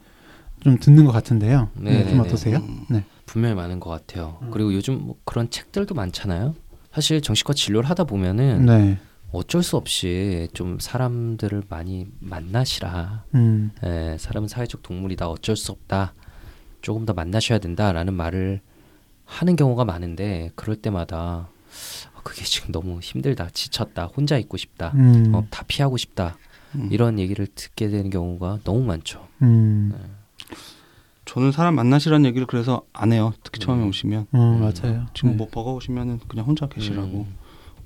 좀 0.66 0.78
듣는 0.78 1.04
것 1.04 1.12
같은데요. 1.12 1.70
네, 1.74 2.02
네, 2.02 2.08
좀 2.08 2.18
네, 2.18 2.24
어떠세요? 2.24 2.56
음. 2.56 2.84
네. 2.90 3.04
분명히 3.24 3.54
많은 3.54 3.78
것 3.78 3.88
같아요. 3.90 4.38
음. 4.42 4.50
그리고 4.50 4.74
요즘 4.74 5.06
뭐 5.06 5.16
그런 5.24 5.48
책들도 5.48 5.94
많잖아요. 5.94 6.54
사실 6.92 7.20
정신과 7.20 7.54
진료를 7.54 7.88
하다 7.88 8.04
보면은 8.04 8.66
네. 8.66 8.98
어쩔 9.30 9.62
수 9.62 9.76
없이 9.76 10.48
좀 10.54 10.78
사람들을 10.80 11.64
많이 11.68 12.06
만나시라. 12.20 13.24
음, 13.34 13.70
예, 13.84 14.16
사람은 14.18 14.48
사회적 14.48 14.82
동물이다. 14.82 15.28
어쩔 15.28 15.56
수 15.56 15.72
없다. 15.72 16.14
조금 16.80 17.04
더 17.04 17.12
만나셔야 17.12 17.58
된다라는 17.58 18.14
말을 18.14 18.60
하는 19.24 19.56
경우가 19.56 19.84
많은데 19.84 20.50
그럴 20.54 20.76
때마다 20.76 21.48
아, 22.14 22.20
그게 22.22 22.44
지금 22.44 22.72
너무 22.72 23.00
힘들다, 23.00 23.50
지쳤다, 23.52 24.06
혼자 24.06 24.38
있고 24.38 24.56
싶다, 24.56 24.92
음, 24.94 25.32
어, 25.34 25.44
다 25.50 25.64
피하고 25.66 25.96
싶다 25.96 26.38
음. 26.76 26.88
이런 26.90 27.18
얘기를 27.18 27.46
듣게 27.46 27.88
되는 27.88 28.08
경우가 28.10 28.60
너무 28.64 28.84
많죠. 28.84 29.26
음, 29.42 29.92
저는 31.26 31.52
사람 31.52 31.74
만나시라는 31.74 32.24
얘기를 32.26 32.46
그래서 32.46 32.82
안 32.92 33.12
해요. 33.12 33.32
특히 33.42 33.60
처음에 33.60 33.82
음. 33.82 33.88
오시면 33.88 34.26
어, 34.32 34.38
음. 34.38 34.60
맞아요. 34.60 35.06
지금 35.12 35.30
네. 35.32 35.36
뭐 35.36 35.48
버거우시면은 35.50 36.20
그냥 36.28 36.46
혼자 36.46 36.66
계시라고. 36.66 37.26
음, 37.28 37.34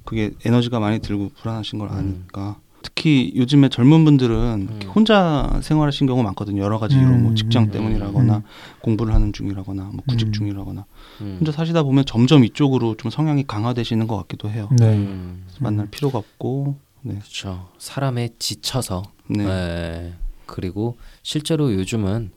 그게 0.05 0.31
에너지가 0.45 0.79
많이 0.79 1.01
들고 1.01 1.31
불안하신 1.41 1.79
걸 1.79 1.89
음. 1.89 1.95
아니까. 1.95 2.61
특히 2.83 3.33
요즘에 3.37 3.69
젊은 3.69 4.05
분들은 4.05 4.69
음. 4.71 4.81
혼자 4.95 5.59
생활하신 5.63 6.07
경우가 6.07 6.25
많거든요. 6.25 6.63
여러 6.63 6.79
가지 6.79 6.97
이유로 6.97 7.17
뭐 7.17 7.31
음. 7.31 7.37
직장 7.37 7.71
때문이라거나 7.71 8.37
음. 8.37 8.43
공부를 8.81 9.13
하는 9.15 9.33
중이라거나 9.33 9.83
뭐 9.93 10.03
구직 10.09 10.29
음. 10.29 10.33
중이라거나 10.33 10.85
음. 11.21 11.37
혼자 11.39 11.53
사시다 11.53 11.83
보면 11.83 12.05
점점 12.07 12.45
이쪽으로 12.45 12.97
좀 12.97 13.11
성향이 13.11 13.47
강화되시는 13.47 14.07
것 14.07 14.17
같기도 14.17 14.49
해요. 14.49 14.69
네. 14.79 14.97
음, 14.97 15.45
만날 15.61 15.89
필요가 15.91 16.19
없고, 16.19 16.77
네, 17.03 17.15
그렇죠. 17.15 17.69
사람에 17.79 18.31
지쳐서 18.39 19.03
네, 19.29 19.45
예, 19.47 20.13
그리고 20.47 20.97
실제로 21.23 21.73
요즘은 21.73 22.33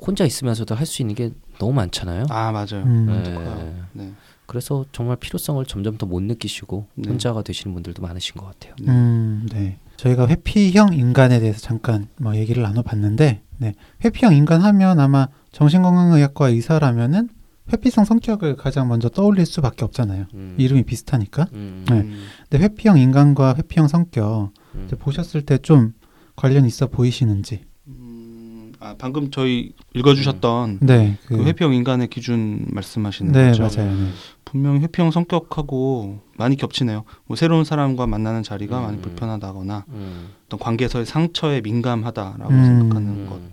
혼자 0.00 0.24
있으면서도 0.24 0.74
할 0.74 0.86
수 0.86 1.02
있는 1.02 1.14
게 1.14 1.30
너무 1.58 1.72
많잖아요. 1.74 2.24
아 2.30 2.52
맞아요. 2.52 2.84
음, 2.84 3.22
예, 3.26 3.34
커요. 3.34 3.74
네, 3.92 4.12
그래서 4.46 4.84
정말 4.92 5.16
필요성을 5.16 5.64
점점 5.66 5.98
더 5.98 6.06
못 6.06 6.22
느끼시고 6.22 6.86
네. 6.94 7.08
혼자가 7.10 7.42
되시는 7.42 7.74
분들도 7.74 8.00
많으신 8.02 8.36
것 8.36 8.46
같아요. 8.46 8.74
네. 8.80 8.90
음, 8.90 9.46
네. 9.52 9.78
저희가 9.96 10.28
회피형 10.28 10.94
인간에 10.94 11.40
대해서 11.40 11.58
잠깐 11.60 12.06
뭐 12.20 12.36
얘기를 12.36 12.62
나눠봤는데, 12.62 13.42
네. 13.58 13.74
회피형 14.04 14.34
인간 14.34 14.60
하면 14.62 15.00
아마 15.00 15.26
정신건강의학과 15.52 16.48
의사라면은 16.50 17.28
회피성 17.72 18.04
성격을 18.06 18.56
가장 18.56 18.88
먼저 18.88 19.08
떠올릴 19.08 19.44
수밖에 19.44 19.84
없잖아요. 19.84 20.26
음. 20.34 20.54
이름이 20.56 20.84
비슷하니까. 20.84 21.48
음, 21.52 21.84
네. 21.90 21.96
음, 22.00 22.22
근데 22.48 22.64
회피형 22.64 22.96
인간과 22.98 23.56
회피형 23.58 23.88
성격 23.88 24.52
음. 24.76 24.88
보셨을 24.98 25.42
때 25.42 25.58
좀 25.58 25.92
관련 26.36 26.64
있어 26.64 26.86
보이시는지. 26.86 27.64
음, 28.80 28.84
아 28.84 28.94
방금 28.98 29.30
저희 29.30 29.72
읽어주셨던 29.94 30.78
네. 30.82 31.18
그 31.26 31.44
회피형 31.44 31.74
인간의 31.74 32.08
기준 32.08 32.66
말씀하시는 32.70 33.32
네, 33.32 33.50
거죠. 33.50 33.62
맞아요. 33.80 33.94
네. 33.94 34.10
분명히 34.44 34.80
회피형 34.80 35.10
성격하고 35.10 36.20
많이 36.36 36.56
겹치네요. 36.56 37.04
뭐 37.26 37.36
새로운 37.36 37.64
사람과 37.64 38.06
만나는 38.06 38.42
자리가 38.42 38.78
음. 38.78 38.82
많이 38.84 39.00
불편하다거나 39.00 39.84
음, 39.88 40.28
어떤 40.46 40.58
관계에서의 40.58 41.06
상처에 41.06 41.60
민감하다라고 41.60 42.50
음. 42.50 42.64
생각하는 42.64 43.26
것, 43.26 43.36
음, 43.36 43.52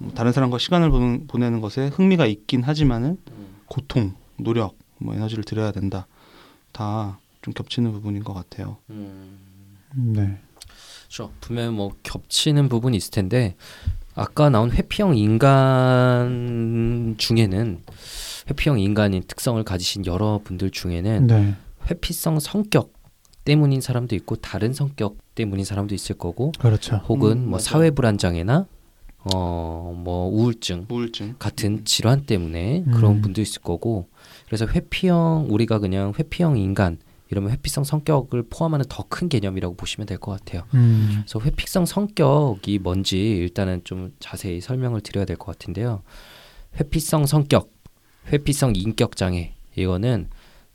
뭐 0.00 0.12
다른 0.14 0.32
사람과 0.32 0.58
시간을 0.58 0.90
보는, 0.90 1.26
보내는 1.28 1.60
것에 1.60 1.88
흥미가 1.88 2.26
있긴 2.26 2.62
하지만은 2.62 3.18
음. 3.30 3.46
고통, 3.66 4.14
노력, 4.38 4.76
뭐 4.98 5.14
에너지를 5.14 5.44
들여야 5.44 5.72
된다. 5.72 6.06
다 6.72 7.18
좀 7.46 7.54
겹치는 7.54 7.92
부분인 7.92 8.24
것 8.24 8.34
같아요. 8.34 8.78
음. 8.90 9.38
네. 9.94 10.36
그렇죠. 11.04 11.30
분명히 11.40 11.70
뭐 11.70 11.92
겹치는 12.02 12.68
부분이 12.68 12.96
있을 12.96 13.12
텐데 13.12 13.54
아까 14.16 14.48
나온 14.50 14.72
회피형 14.72 15.16
인간 15.16 17.14
중에는 17.18 17.82
회피형 18.48 18.80
인간인 18.80 19.22
특성을 19.26 19.62
가지신 19.62 20.06
여러 20.06 20.40
분들 20.42 20.70
중에는 20.70 21.26
네. 21.26 21.54
회피성 21.90 22.40
성격 22.40 22.92
때문인 23.44 23.80
사람도 23.80 24.16
있고 24.16 24.36
다른 24.36 24.72
성격 24.72 25.18
때문인 25.34 25.64
사람도 25.64 25.94
있을 25.94 26.16
거고 26.18 26.52
그렇죠. 26.58 26.96
혹은 27.08 27.32
음, 27.44 27.50
뭐. 27.50 27.58
사회 27.58 27.90
불안장애나 27.90 28.66
어 29.34 29.92
뭐 29.96 30.28
우울증 30.28 30.86
우울증. 30.88 31.34
같은 31.38 31.84
질환 31.84 32.26
때문에 32.26 32.84
음. 32.86 32.92
그런 32.92 33.20
분도 33.20 33.40
있을 33.40 33.60
거고 33.62 34.08
그래서 34.46 34.66
회피형 34.66 35.46
우리가 35.50 35.78
그냥 35.80 36.12
회피형 36.18 36.56
인간 36.58 36.98
이러면 37.30 37.50
회피성 37.50 37.84
성격을 37.84 38.44
포함하는 38.50 38.84
더 38.88 39.04
큰 39.08 39.28
개념이라고 39.28 39.76
보시면 39.76 40.06
될 40.06 40.18
것 40.18 40.32
같아요. 40.32 40.64
음. 40.74 41.22
그래서 41.24 41.40
회피성 41.40 41.86
성격이 41.86 42.78
뭔지 42.80 43.18
일단은 43.18 43.82
좀 43.84 44.12
자세히 44.20 44.60
설명을 44.60 45.00
드려야 45.00 45.24
될 45.24 45.36
것 45.36 45.46
같은데요. 45.46 46.02
회피성 46.78 47.26
성격, 47.26 47.72
회피성 48.32 48.74
인격 48.76 49.16
장애 49.16 49.54
이거는 49.76 50.28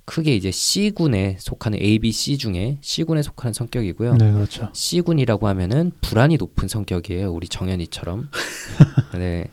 크게 0.06 0.36
이제 0.36 0.52
C군에 0.52 1.38
속하는 1.40 1.80
A, 1.80 2.00
B, 2.00 2.12
C 2.12 2.38
중에 2.38 2.80
C군에 2.82 3.22
속하는 3.22 3.54
성격이고요. 3.54 4.16
네, 4.16 4.32
그렇죠. 4.34 4.70
C군이라고 4.74 5.48
하면은 5.48 5.92
불안이 6.02 6.38
높은 6.38 6.68
성격이에요. 6.68 7.32
우리 7.32 7.48
정연이처럼. 7.48 8.30
네. 9.18 9.48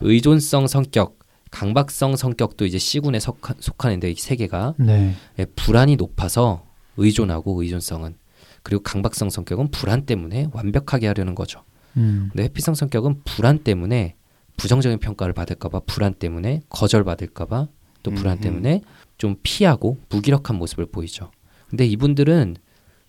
의존성 0.00 0.68
성격, 0.68 1.17
강박성 1.50 2.16
성격도 2.16 2.66
이제 2.66 2.78
C군에 2.78 3.20
속하, 3.20 3.54
속하는데 3.58 4.10
이세 4.10 4.36
개가 4.36 4.74
네. 4.78 5.14
예, 5.38 5.44
불안이 5.44 5.96
높아서 5.96 6.66
의존하고 6.96 7.62
의존성은 7.62 8.16
그리고 8.62 8.82
강박성 8.82 9.30
성격은 9.30 9.70
불안 9.70 10.04
때문에 10.04 10.48
완벽하게 10.52 11.06
하려는 11.06 11.34
거죠. 11.34 11.62
음. 11.96 12.28
근데 12.32 12.44
회피성 12.44 12.74
성격은 12.74 13.22
불안 13.24 13.60
때문에 13.60 14.16
부정적인 14.56 14.98
평가를 14.98 15.32
받을까봐 15.32 15.80
불안 15.86 16.14
때문에 16.14 16.62
거절받을까봐 16.68 17.68
또 18.02 18.10
불안 18.10 18.34
음, 18.34 18.38
음. 18.38 18.42
때문에 18.42 18.82
좀 19.16 19.36
피하고 19.42 19.98
무기력한 20.08 20.56
모습을 20.56 20.86
보이죠. 20.86 21.30
근데 21.68 21.86
이분들은 21.86 22.56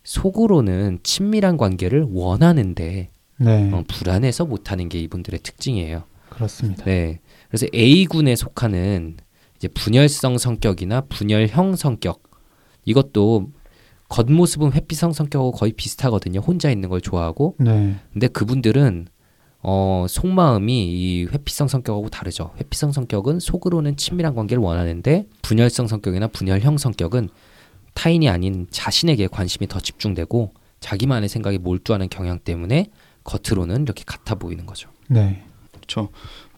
속으로는 0.04 1.00
친밀한 1.02 1.56
관계를 1.56 2.06
원하는데 2.10 3.10
네. 3.36 3.72
어, 3.72 3.84
불안해서 3.88 4.44
못하는 4.44 4.88
게 4.88 4.98
이분들의 5.00 5.40
특징이에요. 5.42 6.04
그렇습니다. 6.28 6.84
네. 6.84 7.20
그래서 7.50 7.66
A군에 7.74 8.36
속하는 8.36 9.16
이제 9.56 9.68
분열성 9.68 10.38
성격이나 10.38 11.02
분열형 11.02 11.76
성격 11.76 12.22
이것도 12.84 13.50
겉모습은 14.08 14.72
회피성 14.72 15.12
성격하고 15.12 15.52
거의 15.52 15.72
비슷하거든요. 15.72 16.40
혼자 16.40 16.70
있는 16.70 16.88
걸 16.88 17.00
좋아하고 17.00 17.56
네. 17.58 17.96
근데 18.12 18.28
그분들은 18.28 19.06
어, 19.62 20.06
속마음이 20.08 20.86
이 20.86 21.26
회피성 21.26 21.68
성격하고 21.68 22.08
다르죠. 22.08 22.52
회피성 22.58 22.92
성격은 22.92 23.40
속으로는 23.40 23.96
친밀한 23.96 24.34
관계를 24.34 24.62
원하는데 24.62 25.26
분열성 25.42 25.86
성격이나 25.86 26.28
분열형 26.28 26.78
성격은 26.78 27.28
타인이 27.94 28.28
아닌 28.28 28.66
자신에게 28.70 29.26
관심이 29.26 29.66
더 29.68 29.78
집중되고 29.80 30.52
자기만의 30.80 31.28
생각에 31.28 31.58
몰두하는 31.58 32.08
경향 32.08 32.38
때문에 32.38 32.86
겉으로는 33.24 33.82
이렇게 33.82 34.04
같아 34.06 34.34
보이는 34.34 34.64
거죠. 34.64 34.88
네. 35.08 35.44
그렇죠. 35.72 36.08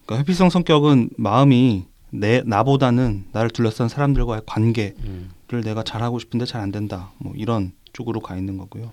그러니까 0.04 0.18
회피성 0.20 0.50
성격은 0.50 1.10
마음이 1.16 1.84
내 2.10 2.42
나보다는 2.44 3.26
나를 3.32 3.50
둘러싼 3.50 3.88
사람들과의 3.88 4.42
관계를 4.46 5.62
내가 5.64 5.82
잘하고 5.82 6.18
싶은데 6.18 6.44
잘 6.44 6.60
안 6.60 6.70
된다. 6.72 7.10
뭐 7.18 7.32
이런 7.36 7.72
쪽으로 7.92 8.20
가 8.20 8.36
있는 8.36 8.58
거고요. 8.58 8.92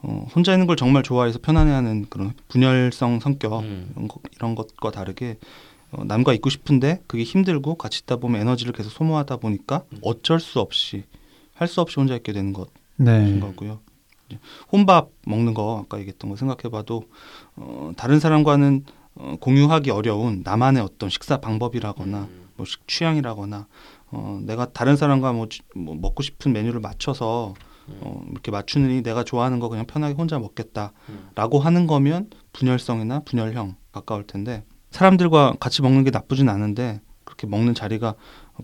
어, 0.00 0.26
혼자 0.34 0.52
있는 0.52 0.66
걸 0.66 0.76
정말 0.76 1.02
좋아해서 1.02 1.38
편안해하는 1.40 2.06
그런 2.08 2.32
분열성 2.48 3.20
성격 3.20 3.60
음. 3.60 3.90
이런, 3.96 4.08
것, 4.08 4.20
이런 4.36 4.54
것과 4.54 4.90
다르게 4.92 5.38
어, 5.90 6.04
남과 6.04 6.34
있고 6.34 6.50
싶은데 6.50 7.02
그게 7.06 7.24
힘들고 7.24 7.76
같이 7.76 8.02
있다 8.04 8.16
보면 8.16 8.40
에너지를 8.42 8.72
계속 8.72 8.90
소모하다 8.90 9.38
보니까 9.38 9.82
어쩔 10.02 10.38
수 10.40 10.60
없이 10.60 11.04
할 11.54 11.66
수 11.66 11.80
없이 11.80 11.96
혼자 11.98 12.14
있게 12.14 12.32
되는 12.32 12.52
것인 12.52 12.68
네. 12.96 13.40
거고요. 13.40 13.80
혼밥 14.70 15.10
먹는 15.26 15.54
거 15.54 15.82
아까 15.84 15.98
얘기했던 15.98 16.30
거 16.30 16.36
생각해봐도 16.36 17.02
어, 17.56 17.92
다른 17.96 18.20
사람과는 18.20 18.84
어, 19.14 19.36
공유하기 19.40 19.90
어려운 19.90 20.42
나만의 20.44 20.82
어떤 20.82 21.08
식사 21.10 21.38
방법이라거나 21.38 22.28
뭐 22.56 22.66
식- 22.66 22.86
취향이라거나 22.88 23.66
어, 24.10 24.40
내가 24.42 24.72
다른 24.72 24.96
사람과 24.96 25.32
뭐, 25.32 25.48
지- 25.48 25.60
뭐 25.74 25.94
먹고 25.94 26.22
싶은 26.22 26.52
메뉴를 26.52 26.80
맞춰서 26.80 27.54
어, 28.00 28.22
이렇게 28.30 28.50
맞추느니 28.50 29.02
내가 29.02 29.24
좋아하는 29.24 29.60
거 29.60 29.68
그냥 29.68 29.86
편하게 29.86 30.14
혼자 30.14 30.38
먹겠다라고 30.38 31.58
하는 31.60 31.86
거면 31.86 32.30
분열성이나 32.52 33.20
분열형 33.20 33.76
가까울 33.92 34.26
텐데 34.26 34.64
사람들과 34.90 35.54
같이 35.60 35.82
먹는 35.82 36.04
게 36.04 36.10
나쁘진 36.10 36.48
않은데 36.48 37.00
그렇게 37.24 37.46
먹는 37.46 37.74
자리가 37.74 38.14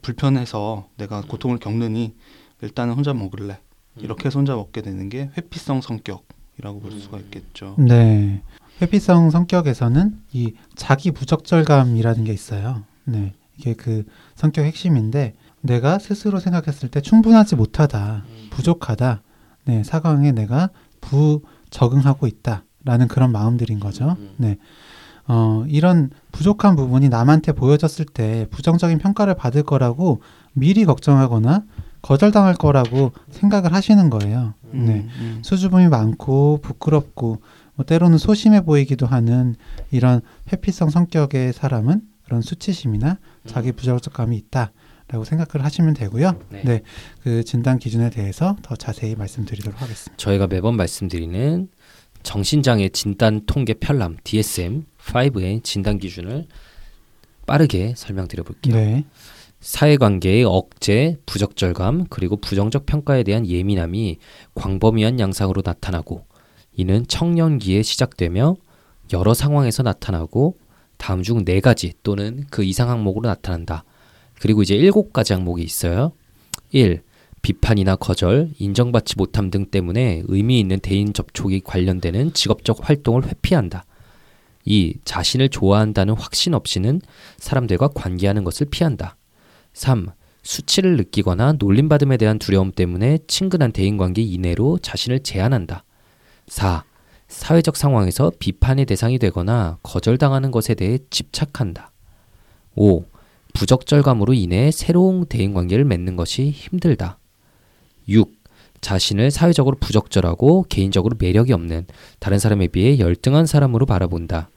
불편해서 0.02 0.88
내가 0.96 1.22
고통을 1.22 1.58
겪느니 1.58 2.14
일단은 2.62 2.94
혼자 2.94 3.12
먹을래. 3.14 3.58
이렇게 3.98 4.26
해서 4.26 4.38
혼자 4.38 4.56
먹게 4.56 4.82
되는 4.82 5.08
게 5.08 5.30
회피성 5.36 5.80
성격이라고 5.82 6.80
볼 6.80 6.92
수가 6.92 7.18
있겠죠. 7.18 7.76
네. 7.78 8.42
회피성 8.82 9.30
성격에서는 9.30 10.18
이 10.32 10.54
자기 10.74 11.10
부적절감이라는 11.10 12.24
게 12.24 12.32
있어요. 12.32 12.82
네. 13.04 13.32
이게 13.56 13.74
그 13.74 14.04
성격 14.34 14.64
핵심인데 14.64 15.34
내가 15.60 15.98
스스로 15.98 16.40
생각했을 16.40 16.88
때 16.88 17.00
충분하지 17.00 17.56
못하다, 17.56 18.24
부족하다, 18.50 19.22
네, 19.64 19.82
상황에 19.84 20.32
내가 20.32 20.70
부적응하고 21.00 22.26
있다라는 22.26 23.08
그런 23.08 23.32
마음들인 23.32 23.80
거죠. 23.80 24.16
네. 24.36 24.58
어, 25.26 25.64
이런 25.68 26.10
부족한 26.32 26.76
부분이 26.76 27.08
남한테 27.08 27.52
보여졌을 27.52 28.04
때 28.04 28.46
부정적인 28.50 28.98
평가를 28.98 29.34
받을 29.34 29.62
거라고 29.62 30.20
미리 30.52 30.84
걱정하거나 30.84 31.64
거절당할 32.02 32.54
거라고 32.54 33.12
생각을 33.30 33.72
하시는 33.72 34.10
거예요. 34.10 34.52
네. 34.70 35.08
음, 35.18 35.40
수줍음이 35.42 35.88
많고 35.88 36.58
부끄럽고 36.60 37.40
뭐 37.74 37.84
때로는 37.84 38.18
소심해 38.18 38.64
보이기도 38.64 39.06
하는 39.06 39.56
이런 39.90 40.20
회피성 40.52 40.90
성격의 40.90 41.52
사람은 41.52 42.02
그런 42.24 42.40
수치심이나 42.40 43.18
자기 43.46 43.72
부적절감이 43.72 44.36
있다 44.36 44.72
라고 45.08 45.24
생각을 45.24 45.64
하시면 45.64 45.94
되고요. 45.94 46.38
네. 46.48 46.62
네, 46.64 46.82
그 47.22 47.44
진단 47.44 47.78
기준에 47.78 48.08
대해서 48.10 48.56
더 48.62 48.74
자세히 48.74 49.14
말씀드리도록 49.14 49.80
하겠습니다. 49.80 50.16
저희가 50.16 50.46
매번 50.46 50.76
말씀드리는 50.76 51.68
정신장애 52.22 52.88
진단 52.88 53.42
통계 53.46 53.74
편람 53.74 54.16
DSM-5의 54.24 55.62
진단 55.62 55.98
기준을 55.98 56.46
빠르게 57.46 57.92
설명드려 57.96 58.44
볼게요. 58.44 58.74
네, 58.74 59.04
사회관계의 59.60 60.44
억제, 60.44 61.18
부적절감, 61.26 62.06
그리고 62.08 62.36
부정적 62.36 62.86
평가에 62.86 63.24
대한 63.24 63.46
예민함이 63.46 64.18
광범위한 64.54 65.20
양상으로 65.20 65.62
나타나고 65.64 66.24
이는 66.76 67.06
청년기에 67.06 67.82
시작되며 67.82 68.56
여러 69.12 69.34
상황에서 69.34 69.82
나타나고 69.82 70.56
다음 70.96 71.22
중네 71.22 71.60
가지 71.60 71.92
또는 72.02 72.46
그 72.50 72.64
이상 72.64 72.90
항목으로 72.90 73.28
나타난다. 73.28 73.84
그리고 74.40 74.62
이제 74.62 74.74
일곱 74.74 75.12
가지 75.12 75.32
항목이 75.32 75.62
있어요. 75.62 76.12
1. 76.70 77.02
비판이나 77.42 77.96
거절, 77.96 78.50
인정받지 78.58 79.16
못함 79.18 79.50
등 79.50 79.66
때문에 79.66 80.22
의미 80.28 80.58
있는 80.58 80.80
대인 80.80 81.12
접촉이 81.12 81.60
관련되는 81.60 82.32
직업적 82.32 82.88
활동을 82.88 83.26
회피한다. 83.26 83.84
2. 84.64 84.94
자신을 85.04 85.50
좋아한다는 85.50 86.14
확신 86.14 86.54
없이는 86.54 87.02
사람들과 87.36 87.88
관계하는 87.88 88.44
것을 88.44 88.66
피한다. 88.70 89.16
3. 89.74 90.08
수치를 90.42 90.96
느끼거나 90.96 91.54
놀림받음에 91.58 92.16
대한 92.16 92.38
두려움 92.38 92.72
때문에 92.72 93.18
친근한 93.26 93.72
대인관계 93.72 94.22
이내로 94.22 94.78
자신을 94.78 95.20
제한한다. 95.20 95.84
4. 96.46 96.84
사회적 97.28 97.76
상황에서 97.76 98.30
비판의 98.38 98.86
대상이 98.86 99.18
되거나 99.18 99.78
거절당하는 99.82 100.50
것에 100.50 100.74
대해 100.74 100.98
집착한다. 101.10 101.90
5. 102.76 103.04
부적절감으로 103.54 104.34
인해 104.34 104.70
새로운 104.70 105.26
대인 105.26 105.54
관계를 105.54 105.84
맺는 105.84 106.16
것이 106.16 106.50
힘들다. 106.50 107.18
6. 108.08 108.32
자신을 108.80 109.30
사회적으로 109.30 109.76
부적절하고 109.80 110.66
개인적으로 110.68 111.16
매력이 111.18 111.52
없는 111.52 111.86
다른 112.18 112.38
사람에 112.38 112.68
비해 112.68 112.98
열등한 112.98 113.46
사람으로 113.46 113.86
바라본다. 113.86 114.50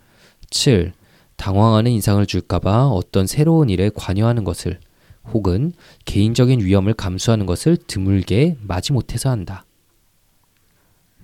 7. 0.50 0.91
당황하는 1.38 1.91
인상을 1.91 2.26
줄까봐 2.26 2.88
어떤 2.88 3.28
새로운 3.28 3.69
일에 3.69 3.89
관여하는 3.95 4.43
것을 4.43 4.80
혹은 5.32 5.71
개인적인 6.06 6.62
위험을 6.62 6.93
감수하는 6.93 7.45
것을 7.45 7.78
드물게 7.78 8.58
마지못해서 8.62 9.30
한다. 9.30 9.66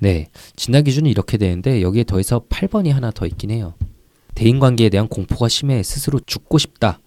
네, 0.04 0.28
진단 0.58 0.84
기준은 0.84 1.10
이렇게 1.10 1.38
되는데 1.38 1.82
여기에 1.82 2.04
더해서 2.04 2.42
8번이 2.50 2.90
하나 2.92 3.10
더 3.12 3.26
있긴 3.26 3.52
해요. 3.52 3.74
대인 4.36 4.60
관계에 4.60 4.90
대한 4.90 5.08
공포가 5.08 5.48
심해 5.48 5.82
스스로 5.82 6.20
죽고 6.20 6.58
싶다. 6.58 7.00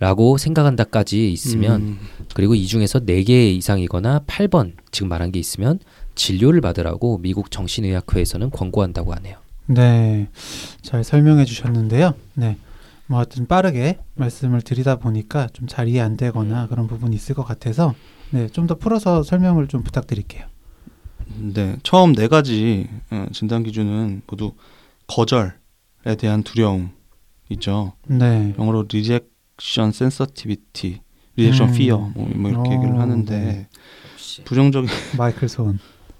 라고 0.00 0.38
생각한다까지 0.38 1.30
있으면 1.32 1.80
음, 1.82 1.98
그리고 2.34 2.54
이 2.54 2.66
중에서 2.66 3.00
4개 3.00 3.30
이상이거나 3.56 4.20
8번 4.26 4.72
지금 4.90 5.08
말한 5.08 5.30
게 5.32 5.38
있으면 5.38 5.78
진료를 6.14 6.60
받으라고 6.60 7.18
미국 7.18 7.50
정신의학회에서는 7.50 8.50
권고한다고 8.50 9.12
하네요. 9.14 9.36
네, 9.66 10.28
잘 10.82 11.04
설명해 11.04 11.44
주셨는데요. 11.44 12.14
네, 12.34 12.56
뭐 13.06 13.18
하여튼 13.18 13.46
빠르게 13.46 13.98
말씀을 14.14 14.62
드리다 14.62 14.96
보니까 14.96 15.48
좀 15.52 15.68
잘 15.68 15.88
이해 15.88 16.00
안 16.00 16.16
되거나 16.16 16.66
그런 16.68 16.86
부분이 16.88 17.14
있을 17.16 17.34
것 17.34 17.44
같아서 17.44 17.94
네, 18.30 18.48
좀 18.48 18.66
더 18.66 18.74
풀어서 18.76 19.22
설명을 19.22 19.68
좀 19.68 19.82
부탁드릴게요. 19.82 20.44
네, 21.26 21.76
처음 21.82 22.14
네 22.14 22.28
가지 22.28 22.88
어, 23.10 23.26
진단 23.32 23.62
기준은 23.62 24.22
모두 24.26 24.52
거절에 25.06 25.52
대한 26.18 26.42
두려움이죠. 26.42 27.92
네, 28.06 28.54
영어로 28.58 28.86
rejection 28.88 29.88
sensitivity, 29.88 31.00
rejection 31.36 31.70
음. 31.70 31.74
fear 31.74 31.96
뭐, 32.14 32.28
뭐 32.34 32.50
이렇게 32.50 32.70
어, 32.70 32.72
얘기를 32.74 32.98
하는데 32.98 33.38
네. 33.38 33.68
부정적인 34.44 34.88
마이클 35.18 35.48
소은. 35.48 35.78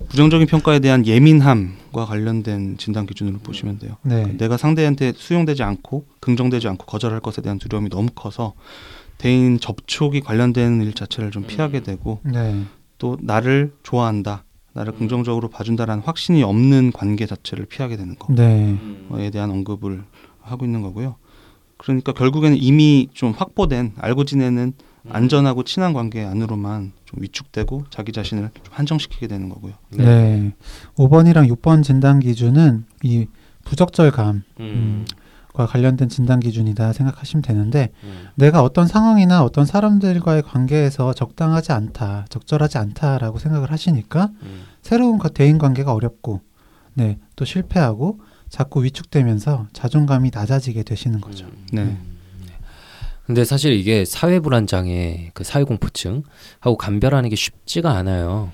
부정적인 0.08 0.46
평가에 0.48 0.80
대한 0.80 1.06
예민함과 1.06 2.04
관련된 2.04 2.76
진단 2.76 3.06
기준으로 3.06 3.38
보시면 3.38 3.78
돼요. 3.78 3.96
네, 4.02 4.36
내가 4.36 4.56
상대한테 4.56 5.12
수용되지 5.16 5.62
않고 5.62 6.06
긍정되지 6.20 6.68
않고 6.68 6.84
거절할 6.86 7.20
것에 7.20 7.40
대한 7.42 7.58
두려움이 7.58 7.88
너무 7.88 8.08
커서 8.14 8.54
대인 9.16 9.58
접촉이 9.58 10.20
관련된 10.20 10.82
일 10.82 10.92
자체를 10.92 11.30
좀 11.30 11.44
피하게 11.44 11.80
되고 11.80 12.20
네, 12.24 12.64
또 12.98 13.16
나를 13.20 13.72
좋아한다, 13.82 14.44
나를 14.74 14.92
긍정적으로 14.94 15.48
봐준다라는 15.48 16.02
확신이 16.04 16.42
없는 16.42 16.92
관계 16.92 17.26
자체를 17.26 17.64
피하게 17.66 17.96
되는 17.96 18.16
네, 18.28 18.76
거에 19.08 19.30
대한 19.30 19.50
언급을 19.50 20.02
하고 20.40 20.64
있는 20.64 20.82
거고요. 20.82 21.16
그러니까 21.76 22.12
결국에는 22.12 22.56
이미 22.60 23.08
좀 23.14 23.32
확보된 23.32 23.92
알고 23.96 24.24
지내는 24.24 24.72
안전하고 25.08 25.64
친한 25.64 25.92
관계 25.92 26.24
안으로만 26.24 26.92
좀 27.04 27.22
위축되고 27.22 27.84
자기 27.90 28.12
자신을 28.12 28.50
좀 28.54 28.64
한정시키게 28.70 29.26
되는 29.26 29.48
거고요. 29.48 29.74
네. 29.90 30.52
5번이랑 30.96 31.54
6번 31.54 31.82
진단 31.82 32.20
기준은 32.20 32.84
이 33.02 33.26
부적절감과 33.64 34.42
음. 34.60 35.04
관련된 35.54 36.08
진단 36.08 36.40
기준이다 36.40 36.92
생각하시면 36.92 37.42
되는데 37.42 37.90
음. 38.02 38.26
내가 38.34 38.62
어떤 38.62 38.86
상황이나 38.88 39.44
어떤 39.44 39.64
사람들과의 39.64 40.42
관계에서 40.42 41.12
적당하지 41.12 41.70
않다, 41.72 42.26
적절하지 42.28 42.78
않다라고 42.78 43.38
생각을 43.38 43.70
하시니까 43.70 44.30
음. 44.42 44.62
새로운 44.82 45.18
가- 45.18 45.28
대인 45.28 45.58
관계가 45.58 45.92
어렵고 45.94 46.40
네, 46.94 47.18
또 47.36 47.44
실패하고 47.44 48.20
자꾸 48.48 48.82
위축되면서 48.84 49.66
자존감이 49.72 50.30
낮아지게 50.34 50.82
되시는 50.82 51.20
거죠. 51.20 51.46
음. 51.46 51.66
네. 51.72 51.82
음. 51.82 51.98
네. 52.46 52.52
근데 53.26 53.44
사실 53.44 53.72
이게 53.74 54.04
사회 54.04 54.40
불안 54.40 54.66
장애, 54.66 55.30
그 55.34 55.44
사회 55.44 55.62
공포증하고 55.64 56.76
감별하는 56.76 57.30
게 57.30 57.36
쉽지가 57.36 57.92
않아요. 57.92 58.50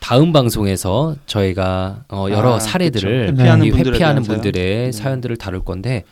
다음 0.00 0.32
방송에서 0.32 1.16
저희가 1.26 2.04
어, 2.10 2.26
여러 2.30 2.54
아, 2.54 2.58
사례들을. 2.60 3.28
회피하는 3.28 3.66
이 3.66 3.70
분들에 3.70 3.94
회피하는? 3.94 4.22
분들의 4.22 4.86
음. 4.86 4.92
사연들을 4.92 5.36
다룰 5.38 5.64
건데 5.64 6.04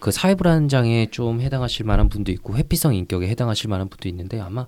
그 0.00 0.10
사회 0.10 0.34
불안 0.34 0.68
장애에 0.68 1.06
좀 1.10 1.40
해당하실 1.40 1.86
만한 1.86 2.08
분도 2.08 2.32
있고 2.32 2.56
회피성 2.56 2.94
인격에 2.94 3.28
해당하실 3.28 3.68
만한 3.68 3.88
분도 3.88 4.08
있는데 4.08 4.40
아마 4.40 4.66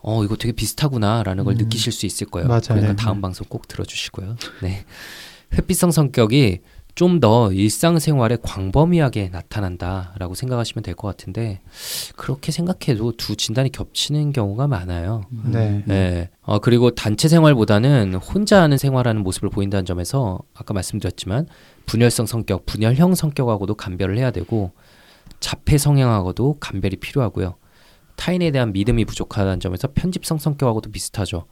어 0.00 0.24
이거 0.24 0.36
되게 0.36 0.52
비슷하구나라는 0.52 1.44
걸 1.44 1.54
음. 1.54 1.58
느끼실 1.58 1.92
수 1.92 2.06
있을 2.06 2.26
거예요. 2.28 2.48
맞아요. 2.48 2.60
그러니까 2.68 2.92
네. 2.92 2.96
다음 2.96 3.20
방송 3.20 3.46
꼭 3.48 3.66
들어주시고요. 3.68 4.36
네, 4.62 4.84
회피성 5.54 5.90
성격이 5.90 6.60
좀 6.94 7.20
더 7.20 7.52
일상생활에 7.52 8.38
광범위하게 8.42 9.28
나타난다라고 9.28 10.34
생각하시면 10.34 10.82
될 10.82 10.96
것 10.96 11.06
같은데 11.06 11.60
그렇게 12.16 12.50
생각해도 12.50 13.12
두 13.16 13.36
진단이 13.36 13.70
겹치는 13.70 14.32
경우가 14.32 14.66
많아요. 14.66 15.22
네. 15.44 15.84
네. 15.86 16.28
어, 16.42 16.58
그리고 16.58 16.90
단체 16.90 17.28
생활보다는 17.28 18.14
혼자 18.14 18.60
하는 18.62 18.78
생활하는 18.78 19.22
모습을 19.22 19.48
보인다는 19.48 19.84
점에서 19.84 20.40
아까 20.54 20.74
말씀드렸지만 20.74 21.46
분열성 21.88 22.26
성격, 22.26 22.66
분열형 22.66 23.14
성격하고도 23.14 23.74
감별을 23.74 24.18
해야 24.18 24.30
되고 24.30 24.72
자폐 25.40 25.78
성향하고도 25.78 26.58
감별이 26.60 26.96
필요하고요. 26.96 27.54
타인에 28.16 28.50
대한 28.50 28.72
믿음이 28.72 29.06
부족하다는 29.06 29.60
점에서 29.60 29.88
편집성 29.94 30.38
성격하고도 30.38 30.90
비슷하죠. 30.90 31.46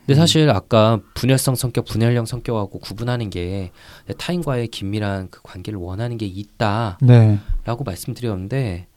근데 0.00 0.14
사실 0.14 0.50
아까 0.50 1.00
분열성 1.14 1.54
성격, 1.54 1.84
분열형 1.84 2.24
성격하고 2.26 2.80
구분하는 2.80 3.30
게 3.30 3.70
타인과의 4.18 4.68
긴밀한 4.68 5.28
그 5.30 5.42
관계를 5.42 5.78
원하는 5.78 6.16
게 6.16 6.26
있다라고 6.26 7.06
네. 7.06 7.38
말씀드렸는데 7.84 8.88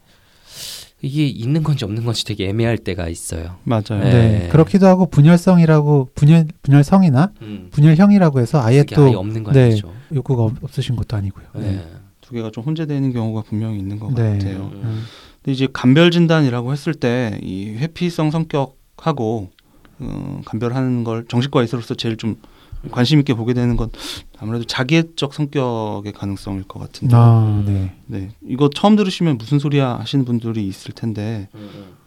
이게 1.06 1.28
있는 1.28 1.62
건지 1.62 1.86
없는 1.86 2.04
건지 2.04 2.26
되게 2.26 2.48
애매할 2.50 2.80
때가 2.80 3.08
있어요. 3.10 3.58
맞아요. 3.64 4.04
네. 4.04 4.40
네. 4.40 4.48
그렇기도 4.52 4.88
하고 4.88 5.06
분열성이라고 5.08 6.10
분열 6.16 6.48
분열성이나 6.64 7.32
음. 7.44 7.68
분열형이라고 7.72 8.40
해서 8.40 8.60
아예 8.64 8.84
또 8.84 9.06
아예 9.06 9.14
없는 9.14 9.44
거 9.44 9.52
네. 9.52 9.66
아니죠. 9.66 9.94
욕구가 10.14 10.44
없- 10.44 10.64
없으신 10.64 10.96
것도 10.96 11.16
아니고요. 11.16 11.46
네. 11.58 11.86
두 12.22 12.34
개가 12.34 12.50
좀 12.52 12.64
혼재되는 12.64 13.14
경우가 13.14 13.44
분명히 13.44 13.78
있는 13.78 14.00
것 14.00 14.14
네. 14.16 14.34
같아요. 14.40 14.72
음. 14.74 15.04
근데 15.44 15.52
이제 15.54 15.68
감별 15.72 16.10
진단이라고 16.10 16.72
했을 16.72 16.96
때 16.96 17.40
이 17.44 17.70
회피성 17.78 18.32
성격하고 18.32 19.50
어, 20.00 20.42
감별하는 20.46 21.04
걸 21.04 21.26
정신과 21.28 21.62
의사로서 21.62 21.94
제일 21.94 22.18
좀 22.18 22.36
관심 22.92 23.20
있게 23.20 23.34
보게 23.34 23.54
되는 23.54 23.76
건 23.78 23.90
아무래도 24.38 24.66
자기애적 24.66 25.34
성격의 25.34 26.12
가능성일 26.14 26.64
것 26.64 26.80
같은데. 26.80 27.16
아, 27.16 27.64
네. 27.66 27.96
네, 28.06 28.30
이거 28.48 28.70
처음 28.74 28.96
들으시면 28.96 29.38
무슨 29.38 29.60
소리야 29.60 29.98
하시는 30.00 30.24
분들이 30.26 30.68
있을 30.68 30.94
텐데, 30.94 31.50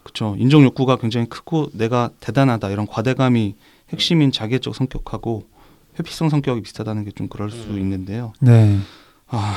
그렇죠. 0.02 0.36
인정 0.38 0.62
욕구가 0.62 0.96
굉장히 0.96 1.26
크고 1.28 1.70
내가 1.72 2.10
대단하다 2.20 2.70
이런 2.70 2.86
과대감이 2.86 3.54
핵심인 3.90 4.30
자기애적 4.32 4.74
성격하고 4.74 5.46
회피성 5.98 6.28
성격이 6.30 6.62
비슷하다는 6.62 7.04
게 7.04 7.10
좀 7.10 7.28
그럴 7.28 7.50
수 7.50 7.70
음. 7.70 7.78
있는데요. 7.78 8.32
네. 8.40 8.78
아, 9.28 9.56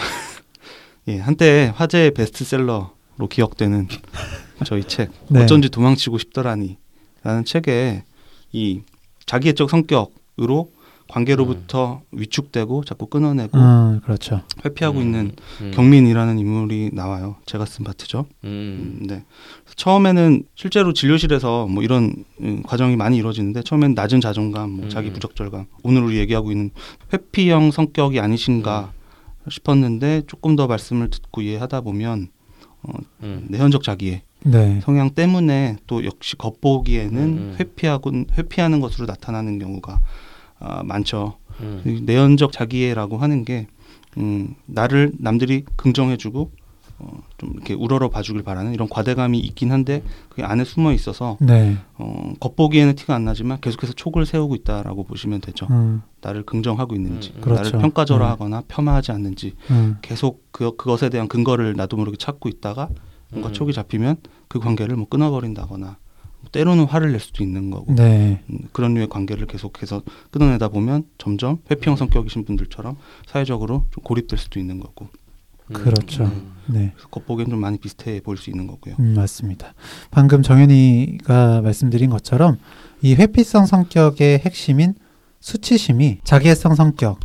예, 1.07 1.17
한때 1.19 1.71
화제의 1.75 2.11
베스트셀러로 2.13 2.89
기억되는 3.29 3.87
저희 4.65 4.83
책 4.83 5.11
네. 5.29 5.43
어쩐지 5.43 5.69
도망치고 5.69 6.17
싶더라니라는 6.17 7.45
책에 7.45 8.03
이 8.51 8.81
자기애적 9.25 9.69
성격으로 9.69 10.71
관계로부터 11.11 12.01
위축되고 12.11 12.85
자꾸 12.85 13.07
끊어내고 13.07 13.57
음, 13.57 13.99
그렇죠. 14.03 14.41
회피하고 14.63 14.99
음, 14.99 15.03
있는 15.03 15.31
음, 15.59 15.71
경민이라는 15.73 16.39
인물이 16.39 16.91
나와요. 16.93 17.35
제가 17.45 17.65
쓴 17.65 17.83
파트죠. 17.83 18.25
음, 18.45 18.99
음, 19.01 19.07
네. 19.07 19.23
처음에는 19.75 20.43
실제로 20.55 20.93
진료실에서 20.93 21.67
뭐 21.67 21.83
이런 21.83 22.23
음, 22.39 22.63
과정이 22.63 22.95
많이 22.95 23.17
이루어지는데 23.17 23.63
처음엔 23.63 23.93
낮은 23.93 24.21
자존감, 24.21 24.71
뭐 24.71 24.85
음. 24.85 24.89
자기 24.89 25.11
부적절감, 25.11 25.65
오늘 25.83 26.03
우리 26.03 26.17
얘기하고 26.17 26.51
있는 26.51 26.71
회피형 27.11 27.71
성격이 27.71 28.19
아니신가 28.19 28.93
싶었는데 29.49 30.21
조금 30.27 30.55
더 30.55 30.67
말씀을 30.67 31.09
듣고 31.09 31.41
이해하다 31.41 31.81
보면 31.81 32.29
음, 33.23 33.47
내현적 33.49 33.83
자기애 33.83 34.23
네. 34.43 34.79
성향 34.83 35.09
때문에 35.09 35.77
또 35.87 36.05
역시 36.05 36.37
겉보기에는 36.37 37.21
음. 37.21 37.55
회피하고 37.59 38.11
회피하는 38.37 38.79
것으로 38.79 39.07
나타나는 39.07 39.59
경우가 39.59 39.99
아, 40.61 40.83
많죠. 40.83 41.37
음, 41.59 41.81
이 41.85 42.01
내연적 42.01 42.51
자기애라고 42.51 43.17
하는 43.17 43.43
게 43.45 43.67
음, 44.17 44.55
나를 44.65 45.11
남들이 45.19 45.65
긍정해주고 45.75 46.51
어, 46.99 47.23
좀 47.37 47.53
이렇게 47.53 47.73
우러러 47.73 48.09
봐주길 48.09 48.43
바라는 48.43 48.73
이런 48.73 48.87
과대감이 48.87 49.39
있긴 49.39 49.71
한데 49.71 50.03
그게 50.29 50.43
안에 50.43 50.63
숨어 50.63 50.93
있어서 50.93 51.37
네. 51.39 51.77
어, 51.97 52.33
겉보기에는 52.39 52.95
티가 52.95 53.15
안 53.15 53.25
나지만 53.25 53.59
계속해서 53.59 53.93
촉을 53.93 54.25
세우고 54.25 54.53
있다라고 54.55 55.03
보시면 55.05 55.41
되죠. 55.41 55.67
음, 55.71 56.03
나를 56.21 56.43
긍정하고 56.43 56.95
있는지, 56.95 57.33
음, 57.35 57.41
그렇죠. 57.41 57.63
나를 57.63 57.79
평가절하하거나 57.79 58.63
폄하하지 58.67 59.11
않는지 59.11 59.55
음, 59.71 59.97
계속 60.03 60.45
그 60.51 60.75
그것에 60.75 61.09
대한 61.09 61.27
근거를 61.27 61.73
나도 61.75 61.97
모르게 61.97 62.17
찾고 62.17 62.49
있다가 62.49 62.89
뭔가 63.31 63.49
음. 63.49 63.53
촉이 63.53 63.73
잡히면 63.73 64.17
그 64.47 64.59
관계를 64.59 64.95
뭐 64.95 65.07
끊어버린다거나 65.07 65.97
때로는 66.51 66.85
화를 66.85 67.11
낼 67.11 67.19
수도 67.19 67.43
있는 67.43 67.69
거고 67.69 67.93
네. 67.93 68.41
음, 68.49 68.59
그런 68.71 68.93
류의 68.93 69.09
관계를 69.09 69.47
계속해서 69.47 70.03
끊어내다 70.31 70.69
보면 70.69 71.03
점점 71.17 71.59
회피형 71.69 71.95
성격이신 71.95 72.45
분들처럼 72.45 72.97
사회적으로 73.27 73.85
좀 73.91 74.03
고립될 74.03 74.37
수도 74.39 74.59
있는 74.59 74.79
거고 74.79 75.07
음, 75.67 75.73
그렇죠. 75.73 76.25
음, 76.25 76.53
네. 76.67 76.93
겉보기엔 77.11 77.49
좀 77.49 77.59
많이 77.59 77.77
비슷해 77.77 78.19
보일 78.21 78.37
수 78.37 78.49
있는 78.49 78.67
거고요. 78.67 78.95
음, 78.99 79.13
맞습니다. 79.15 79.73
방금 80.09 80.41
정현이가 80.41 81.61
말씀드린 81.61 82.09
것처럼 82.09 82.57
이 83.01 83.15
회피성 83.15 83.65
성격의 83.65 84.39
핵심인 84.39 84.93
수치심이 85.39 86.19
자기애성 86.23 86.75
성격, 86.75 87.19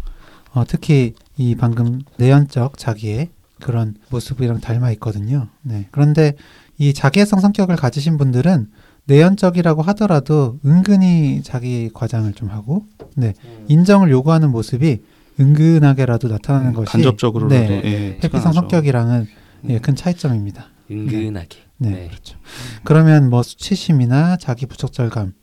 어, 0.52 0.64
특히 0.66 1.14
이 1.36 1.54
방금 1.54 2.00
내연적 2.16 2.78
자기의 2.78 3.28
그런 3.60 3.94
모습이랑 4.10 4.60
닮아 4.60 4.90
있거든요. 4.92 5.48
네. 5.62 5.88
그런데 5.90 6.34
이 6.78 6.92
자기애성 6.92 7.40
성격을 7.40 7.76
가지신 7.76 8.18
분들은 8.18 8.70
내연적이라고 9.06 9.82
하더라도 9.82 10.58
은근히 10.64 11.42
자기 11.42 11.90
과장을 11.92 12.32
좀 12.34 12.50
하고 12.50 12.84
네. 13.14 13.34
인정을 13.68 14.10
요구하는 14.10 14.50
모습이 14.50 15.02
은근하게라도 15.38 16.28
나타나는 16.28 16.72
것이 16.72 16.92
간접적으로라도 16.92 17.54
네. 17.54 17.82
예, 17.84 18.18
회피성 18.22 18.46
나죠. 18.46 18.52
성격이랑은 18.52 19.26
예, 19.68 19.74
음. 19.74 19.80
큰 19.80 19.94
차이점입니다. 19.94 20.66
은근하게. 20.90 21.58
네, 21.78 21.90
네. 21.90 22.08
그렇죠. 22.08 22.38
그러면 22.84 23.28
뭐 23.28 23.42
수치심이나 23.42 24.38
자기 24.38 24.66
부적절감, 24.66 25.34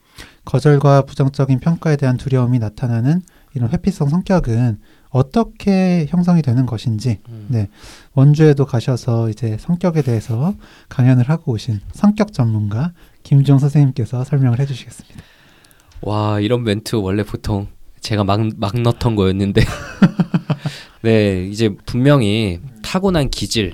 거절과 0.45 1.04
부정적인 1.04 1.60
평가에 1.60 1.95
대한 1.95 2.17
두려움이 2.17 2.60
나타나는 2.60 3.21
이런 3.54 3.69
회피성 3.69 4.10
성격은 4.10 4.80
어떻게 5.10 6.08
형성이 6.10 6.41
되는 6.41 6.65
것인지 6.65 7.19
음. 7.30 7.45
네. 7.49 7.69
원주에도 8.13 8.65
가셔서 8.65 9.30
이제 9.30 9.58
성격에 9.60 10.02
대해서 10.02 10.56
강연을 10.89 11.30
하고 11.30 11.54
오신 11.54 11.82
성격 11.93 12.34
전문가 12.34 12.93
김종 13.24 13.58
선생님께서 13.60 14.24
설명을 14.24 14.60
해주시겠습니다. 14.60 15.22
와 16.02 16.40
이런 16.40 16.64
멘트 16.64 16.96
원래 16.98 17.24
보통 17.24 17.68
제가 18.02 18.24
막, 18.26 18.42
막 18.58 18.80
넣던 18.80 19.16
거였는데 19.16 19.62
네 21.02 21.48
이제 21.48 21.70
분명히 21.86 22.60
타고난 22.82 23.30
기질 23.30 23.74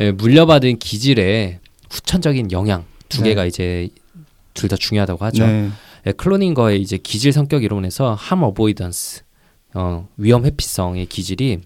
예, 0.00 0.10
물려받은 0.10 0.78
기질의 0.78 1.60
후천적인 1.90 2.50
영향 2.52 2.84
두 3.08 3.22
네. 3.22 3.30
개가 3.30 3.44
이제 3.44 3.88
둘 4.54 4.68
다 4.68 4.76
중요하다고 4.76 5.24
하죠. 5.26 5.46
네. 5.46 5.70
예, 6.06 6.12
클로닝거의 6.12 6.80
이제 6.80 6.96
기질 6.98 7.32
성격 7.32 7.62
이론에서 7.62 8.14
함 8.14 8.42
어보이던스 8.42 9.22
어, 9.74 10.08
위험 10.16 10.44
회피성의 10.44 11.06
기질이 11.06 11.60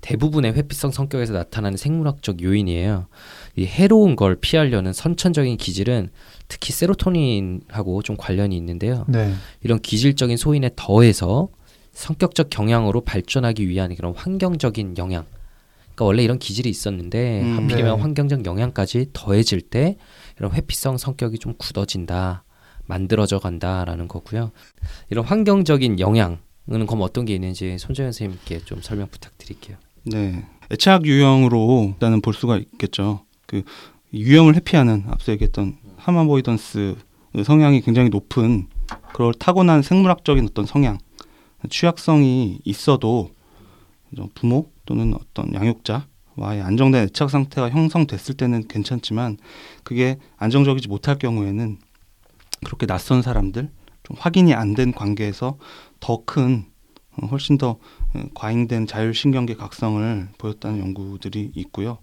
대부분의 0.00 0.52
회피성 0.54 0.92
성격에서 0.92 1.32
나타나는 1.32 1.76
생물학적 1.76 2.42
요인이에요. 2.42 3.06
이 3.56 3.66
해로운 3.66 4.16
걸 4.16 4.36
피하려는 4.36 4.92
선천적인 4.92 5.56
기질은 5.56 6.10
특히 6.48 6.72
세로토닌하고 6.72 8.02
좀 8.02 8.16
관련이 8.16 8.56
있는데요. 8.56 9.04
네, 9.08 9.32
이런 9.62 9.78
기질적인 9.80 10.36
소인에 10.36 10.70
더해서 10.76 11.48
성격적 11.92 12.50
경향으로 12.50 13.02
발전하기 13.02 13.68
위한 13.68 13.94
그런 13.94 14.14
환경적인 14.14 14.98
영향, 14.98 15.24
그러니까 15.94 16.04
원래 16.06 16.24
이런 16.24 16.38
기질이 16.38 16.68
있었는데 16.68 17.42
음, 17.42 17.56
하필이면 17.56 17.96
네. 17.96 18.02
환경적 18.02 18.44
영향까지 18.46 19.10
더해질 19.12 19.60
때 19.60 19.96
이런 20.38 20.52
회피성 20.52 20.98
성격이 20.98 21.38
좀 21.38 21.54
굳어진다, 21.56 22.44
만들어져 22.86 23.38
간다라는 23.38 24.08
거고요. 24.08 24.50
이런 25.10 25.24
환경적인 25.24 26.00
영향은 26.00 26.38
그럼 26.66 27.00
어떤 27.00 27.24
게 27.24 27.34
있는지 27.34 27.78
손재현 27.78 28.10
선생님께 28.10 28.64
좀 28.64 28.82
설명 28.82 29.06
부탁드릴게요. 29.08 29.76
네. 30.02 30.44
애착 30.72 31.06
유형으로 31.06 31.92
일단은 31.94 32.20
볼 32.20 32.34
수가 32.34 32.58
있겠죠. 32.58 33.24
그 33.54 33.62
유형을 34.12 34.56
회피하는 34.56 35.04
앞서 35.08 35.30
얘기했던 35.30 35.76
하마보이던스 35.96 36.96
성향이 37.44 37.82
굉장히 37.82 38.08
높은 38.08 38.66
그걸 39.12 39.32
타고난 39.34 39.80
생물학적인 39.82 40.44
어떤 40.44 40.66
성향, 40.66 40.98
취약성이 41.70 42.58
있어도 42.64 43.30
부모 44.34 44.70
또는 44.86 45.14
어떤 45.14 45.54
양육자와의 45.54 46.62
안정된 46.62 47.04
애착 47.04 47.30
상태가 47.30 47.70
형성됐을 47.70 48.34
때는 48.36 48.66
괜찮지만 48.66 49.38
그게 49.84 50.18
안정적이지 50.36 50.88
못할 50.88 51.16
경우에는 51.16 51.78
그렇게 52.64 52.86
낯선 52.86 53.22
사람들, 53.22 53.70
좀 54.02 54.16
확인이 54.18 54.52
안 54.52 54.74
된 54.74 54.92
관계에서 54.92 55.58
더큰 56.00 56.64
어, 57.16 57.26
훨씬 57.26 57.56
더 57.58 57.78
어, 58.14 58.22
과잉된 58.34 58.86
자율신경계 58.88 59.54
각성을 59.54 60.28
보였다는 60.38 60.80
연구들이 60.80 61.52
있고요. 61.54 61.98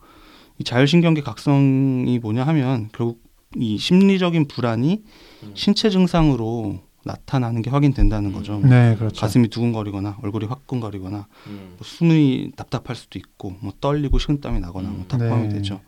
이 0.59 0.63
자율신경계 0.63 1.21
각성이 1.21 2.19
뭐냐 2.19 2.43
하면 2.43 2.89
결국 2.93 3.21
이 3.55 3.77
심리적인 3.77 4.47
불안이 4.47 5.03
음. 5.43 5.51
신체 5.55 5.89
증상으로 5.89 6.79
나타나는 7.03 7.61
게 7.61 7.69
확인된다는 7.69 8.31
거죠. 8.31 8.59
뭐 8.59 8.69
네, 8.69 8.95
그렇죠. 8.95 9.19
가슴이 9.19 9.47
두근거리거나 9.47 10.17
얼굴이 10.21 10.45
화끈거리거나 10.45 11.27
뭐 11.47 11.77
숨이 11.81 12.51
답답할 12.55 12.95
수도 12.95 13.17
있고 13.17 13.55
뭐 13.59 13.73
떨리고 13.81 14.19
식은땀이 14.19 14.59
나거나 14.59 14.89
뭐다 14.89 15.17
네. 15.17 15.27
포함이 15.27 15.49
되죠. 15.49 15.81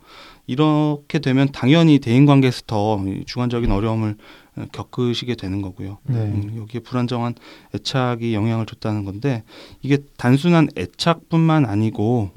이렇게 0.46 1.20
되면 1.20 1.48
당연히 1.52 2.00
대인 2.00 2.26
관계에서 2.26 2.62
더이 2.66 3.24
주관적인 3.26 3.70
어려움을 3.70 4.16
어, 4.56 4.66
겪으시게 4.72 5.36
되는 5.36 5.62
거고요. 5.62 5.98
네. 6.04 6.16
음, 6.16 6.54
여기에 6.56 6.80
불안정한 6.80 7.34
애착이 7.74 8.34
영향을 8.34 8.66
줬다는 8.66 9.04
건데 9.04 9.42
이게 9.82 9.98
단순한 10.16 10.68
애착뿐만 10.76 11.64
아니고 11.64 12.32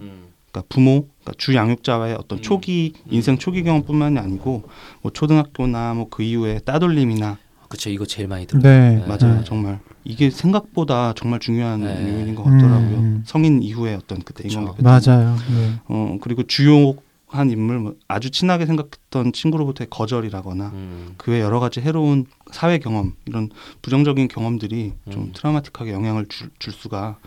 그러니까 0.57 0.65
부모, 0.69 1.07
그러니까 1.21 1.33
주 1.37 1.55
양육자와의 1.55 2.15
어떤 2.19 2.39
음. 2.39 2.41
초기 2.41 2.93
인생 3.09 3.37
초기 3.37 3.63
경험뿐만이 3.63 4.17
아니고 4.19 4.63
뭐 5.01 5.11
초등학교나 5.11 5.93
뭐 5.93 6.07
그 6.09 6.23
이후에 6.23 6.59
따돌림이나 6.59 7.37
그렇죠. 7.67 7.89
이거 7.89 8.05
제일 8.05 8.27
많이 8.29 8.45
들어요. 8.47 8.63
네, 8.63 8.95
네. 8.95 9.05
맞아요, 9.05 9.39
네. 9.39 9.43
정말 9.43 9.79
이게 10.05 10.29
생각보다 10.29 11.13
정말 11.17 11.39
중요한 11.41 11.81
네. 11.81 12.01
요인인 12.13 12.33
것 12.33 12.43
같더라고요. 12.43 12.97
음. 12.97 13.23
성인 13.25 13.61
이후에 13.61 13.93
어떤 13.95 14.19
그 14.19 14.33
대인 14.33 14.47
그쵸. 14.49 14.63
관계 14.65 14.81
맞아요. 14.81 15.35
네. 15.53 15.73
어 15.89 16.17
그리고 16.21 16.43
주요한 16.43 17.49
인물 17.51 17.79
뭐 17.79 17.95
아주 18.07 18.31
친하게 18.31 18.65
생각했던 18.65 19.33
친구로부터의 19.33 19.87
거절이라거나 19.89 20.67
음. 20.73 21.13
그 21.17 21.31
외 21.31 21.41
여러 21.41 21.59
가지 21.59 21.81
해로운 21.81 22.25
사회 22.53 22.77
경험 22.79 23.15
이런 23.25 23.49
부정적인 23.81 24.29
경험들이 24.29 24.93
좀 25.11 25.23
음. 25.23 25.31
트라우마틱하게 25.35 25.91
영향을 25.91 26.27
줄, 26.29 26.49
줄 26.59 26.71
수가 26.71 27.17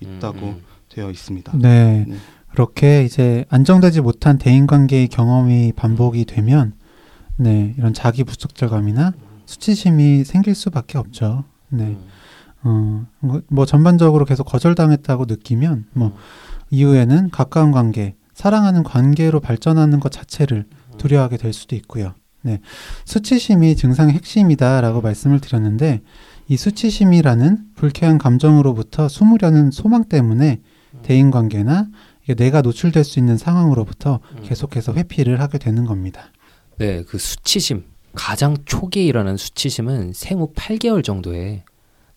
있다고 0.00 0.38
음, 0.46 0.52
음. 0.58 0.62
되어 0.90 1.10
있습니다. 1.10 1.52
네. 1.56 2.04
네. 2.56 2.62
그렇게 2.66 3.04
이제 3.04 3.44
안정되지 3.50 4.00
못한 4.00 4.38
대인관계의 4.38 5.08
경험이 5.08 5.72
반복이 5.76 6.24
되면 6.24 6.72
네, 7.36 7.74
이런 7.76 7.92
자기 7.92 8.24
부적절감이나 8.24 9.12
수치심이 9.44 10.24
생길 10.24 10.54
수밖에 10.54 10.96
없죠. 10.96 11.44
네. 11.68 11.84
음. 11.84 11.98
어, 12.64 13.06
뭐, 13.20 13.42
뭐 13.48 13.66
전반적으로 13.66 14.24
계속 14.24 14.44
거절당했다고 14.44 15.26
느끼면 15.26 15.84
뭐 15.92 16.16
이후에는 16.70 17.30
가까운 17.30 17.72
관계, 17.72 18.16
사랑하는 18.32 18.82
관계로 18.82 19.40
발전하는 19.40 20.00
것 20.00 20.10
자체를 20.10 20.64
두려워하게 20.96 21.36
될 21.36 21.52
수도 21.52 21.76
있고요. 21.76 22.14
네. 22.40 22.60
수치심이 23.04 23.76
증상의 23.76 24.14
핵심이다라고 24.14 25.02
말씀을 25.02 25.40
드렸는데 25.40 26.00
이 26.48 26.56
수치심이라는 26.56 27.58
불쾌한 27.74 28.16
감정으로부터 28.16 29.08
숨으려는 29.08 29.70
소망 29.70 30.04
때문에 30.04 30.62
대인 31.02 31.30
관계나 31.30 31.88
내가 32.34 32.62
노출될 32.62 33.04
수 33.04 33.18
있는 33.18 33.36
상황으로부터 33.36 34.20
음. 34.32 34.42
계속해서 34.42 34.94
회피를 34.94 35.40
하게 35.40 35.58
되는 35.58 35.84
겁니다. 35.84 36.32
네, 36.78 37.02
그 37.04 37.18
수치심 37.18 37.84
가장 38.14 38.56
초기에 38.64 39.04
일어나는 39.04 39.36
수치심은 39.36 40.12
생후 40.14 40.52
8개월 40.54 41.04
정도에 41.04 41.64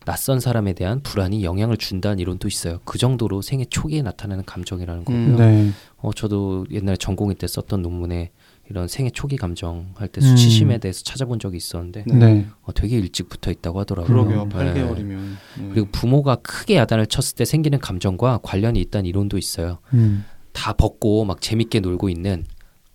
낯선 0.06 0.40
사람에 0.40 0.72
대한 0.72 1.02
불안이 1.02 1.44
영향을 1.44 1.76
준다는 1.76 2.18
이론도 2.18 2.48
있어요. 2.48 2.80
그 2.84 2.98
정도로 2.98 3.42
생애 3.42 3.64
초기에 3.66 4.02
나타나는 4.02 4.44
감정이라는 4.44 5.04
거고요. 5.04 5.22
음. 5.22 5.36
네. 5.36 5.70
어, 5.98 6.12
저도 6.12 6.66
옛날에 6.70 6.96
전공일 6.96 7.36
때 7.36 7.46
썼던 7.46 7.82
논문에 7.82 8.30
이런 8.70 8.86
생애 8.86 9.10
초기 9.10 9.36
감정 9.36 9.92
할때 9.96 10.20
음. 10.20 10.22
수치심에 10.22 10.78
대해서 10.78 11.02
찾아본 11.02 11.40
적이 11.40 11.56
있었는데 11.56 12.04
네. 12.06 12.14
네. 12.14 12.46
어, 12.62 12.72
되게 12.72 12.96
일찍 12.98 13.28
붙어 13.28 13.50
있다고 13.50 13.80
하더라고요. 13.80 14.08
그러게요. 14.08 14.48
네. 14.48 14.74
8개월이면. 14.74 15.34
그리고 15.72 15.88
부모가 15.90 16.36
크게 16.36 16.76
야단을 16.76 17.06
쳤을 17.06 17.34
때 17.34 17.44
생기는 17.44 17.80
감정과 17.80 18.38
관련이 18.44 18.80
있다는 18.80 19.06
이론도 19.06 19.38
있어요. 19.38 19.78
음. 19.92 20.24
다 20.52 20.72
벗고 20.72 21.24
막 21.24 21.40
재밌게 21.40 21.80
놀고 21.80 22.08
있는 22.08 22.44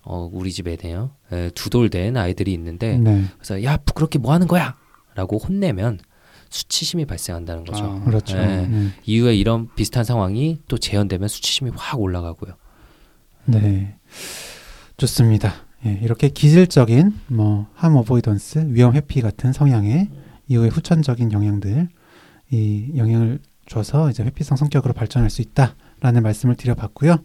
어, 0.00 0.30
우리 0.32 0.50
집에네요. 0.50 1.10
에, 1.32 1.50
두돌 1.50 1.90
된 1.90 2.16
아이들이 2.16 2.54
있는데 2.54 2.96
네. 2.96 3.24
그래서 3.36 3.62
야 3.62 3.76
부끄럽게 3.76 4.18
뭐 4.18 4.32
하는 4.32 4.46
거야?라고 4.46 5.36
혼내면 5.36 5.98
수치심이 6.48 7.04
발생한다는 7.04 7.64
거죠. 7.64 7.84
아, 7.84 8.04
그렇죠. 8.04 8.38
네. 8.38 8.66
네. 8.66 8.88
이후에 9.04 9.34
이런 9.36 9.68
비슷한 9.74 10.04
상황이 10.04 10.58
또 10.68 10.78
재현되면 10.78 11.28
수치심이 11.28 11.72
확 11.74 12.00
올라가고요. 12.00 12.54
네. 13.44 13.98
좋습니다. 14.96 15.65
예, 15.86 15.98
이렇게 16.02 16.28
기질적인 16.28 17.12
뭐 17.28 17.66
함 17.74 17.96
어보이던스, 17.96 18.66
위험 18.70 18.94
회피 18.94 19.20
같은 19.22 19.52
성향의 19.52 20.08
이후에 20.48 20.68
후천적인 20.68 21.32
영향들 21.32 21.88
이 22.50 22.92
영향을 22.96 23.38
줘서 23.66 24.10
이제 24.10 24.22
회피성 24.22 24.56
성격으로 24.56 24.92
발전할 24.94 25.28
수 25.30 25.42
있다라는 25.42 26.22
말씀을 26.22 26.54
드려봤고요. 26.54 27.16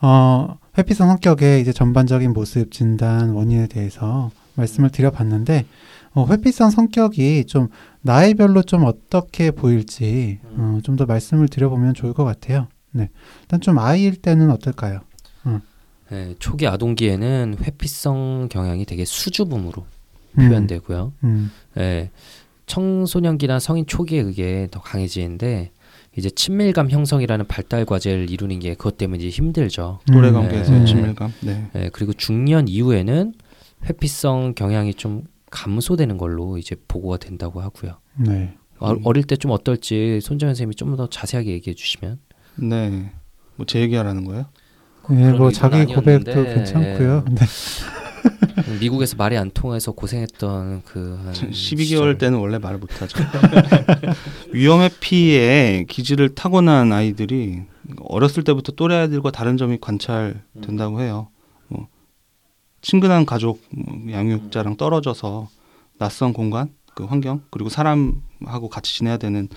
어, 0.00 0.58
회피성 0.78 1.08
성격의 1.08 1.60
이제 1.60 1.72
전반적인 1.72 2.32
모습, 2.32 2.70
진단, 2.70 3.30
원인에 3.30 3.66
대해서 3.66 4.30
말씀을 4.54 4.90
드려봤는데 4.90 5.66
어, 6.14 6.26
회피성 6.28 6.70
성격이 6.70 7.46
좀 7.46 7.68
나이별로 8.02 8.62
좀 8.62 8.84
어떻게 8.84 9.50
보일지 9.50 10.38
어, 10.56 10.78
좀 10.84 10.96
더 10.96 11.06
말씀을 11.06 11.48
드려보면 11.48 11.94
좋을 11.94 12.12
것 12.12 12.24
같아요. 12.24 12.68
네, 12.92 13.08
일단 13.42 13.60
좀 13.60 13.78
아이일 13.78 14.16
때는 14.16 14.50
어떨까요? 14.50 15.00
네, 16.12 16.34
초기 16.38 16.66
아동기에는 16.66 17.56
회피성 17.62 18.48
경향이 18.50 18.84
되게 18.84 19.04
수줍음으로 19.06 19.86
음, 20.38 20.48
표현되고요. 20.48 21.12
음, 21.24 21.50
예, 21.78 22.10
청소년기나 22.66 23.58
성인 23.58 23.86
초기에 23.86 24.22
그게 24.22 24.68
더 24.70 24.80
강해지는데 24.80 25.72
이제 26.16 26.28
친밀감 26.28 26.90
형성이라는 26.90 27.46
발달 27.46 27.86
과제를 27.86 28.30
이루는 28.30 28.58
게 28.58 28.74
그것 28.74 28.98
때문에 28.98 29.18
이제 29.24 29.28
힘들죠. 29.30 30.00
또래 30.12 30.28
음, 30.28 30.34
관계에서의 30.34 30.80
네. 30.80 30.84
친밀감. 30.86 31.32
네. 31.40 31.70
예, 31.76 31.90
그리고 31.92 32.12
중년 32.12 32.68
이후에는 32.68 33.32
회피성 33.86 34.52
경향이 34.54 34.94
좀 34.94 35.24
감소되는 35.50 36.18
걸로 36.18 36.58
이제 36.58 36.76
보고가 36.88 37.16
된다고 37.16 37.60
하고요. 37.62 37.98
네. 38.16 38.54
어, 38.78 38.92
음. 38.92 39.00
어릴 39.04 39.24
때 39.24 39.36
좀 39.36 39.50
어떨지 39.50 40.20
손정현 40.20 40.54
선생님이 40.54 40.74
좀 40.76 40.96
더 40.96 41.06
자세하게 41.08 41.50
얘기해 41.52 41.74
주시면. 41.74 42.18
네. 42.56 43.12
뭐 43.56 43.64
제 43.66 43.80
얘기하라는 43.80 44.24
거예요? 44.24 44.46
예, 45.10 45.32
뭐 45.32 45.50
자기 45.50 45.84
고백도 45.84 46.30
아니었는데, 46.30 46.54
괜찮고요. 46.54 47.24
네. 47.30 47.44
미국에서 48.80 49.16
말이 49.16 49.36
안 49.36 49.50
통해서 49.50 49.92
고생했던 49.92 50.82
그한 50.84 51.32
12개월 51.32 52.18
때는 52.18 52.38
원래 52.38 52.58
말을 52.58 52.78
못하죠. 52.78 53.18
위험 54.52 54.80
회피에 54.80 55.86
기질을 55.88 56.34
타고난 56.34 56.92
아이들이 56.92 57.62
어렸을 58.00 58.44
때부터 58.44 58.72
또래 58.72 58.96
아이들과 58.96 59.30
다른 59.30 59.56
점이 59.56 59.78
관찰된다고 59.80 61.00
해요. 61.00 61.28
뭐 61.68 61.88
친근한 62.80 63.26
가족, 63.26 63.60
뭐 63.70 64.12
양육자랑 64.12 64.76
떨어져서 64.76 65.48
낯선 65.98 66.32
공간, 66.32 66.72
그 66.94 67.04
환경, 67.04 67.42
그리고 67.50 67.68
사람하고 67.70 68.68
같이 68.70 68.94
지내야 68.94 69.16
되는 69.16 69.48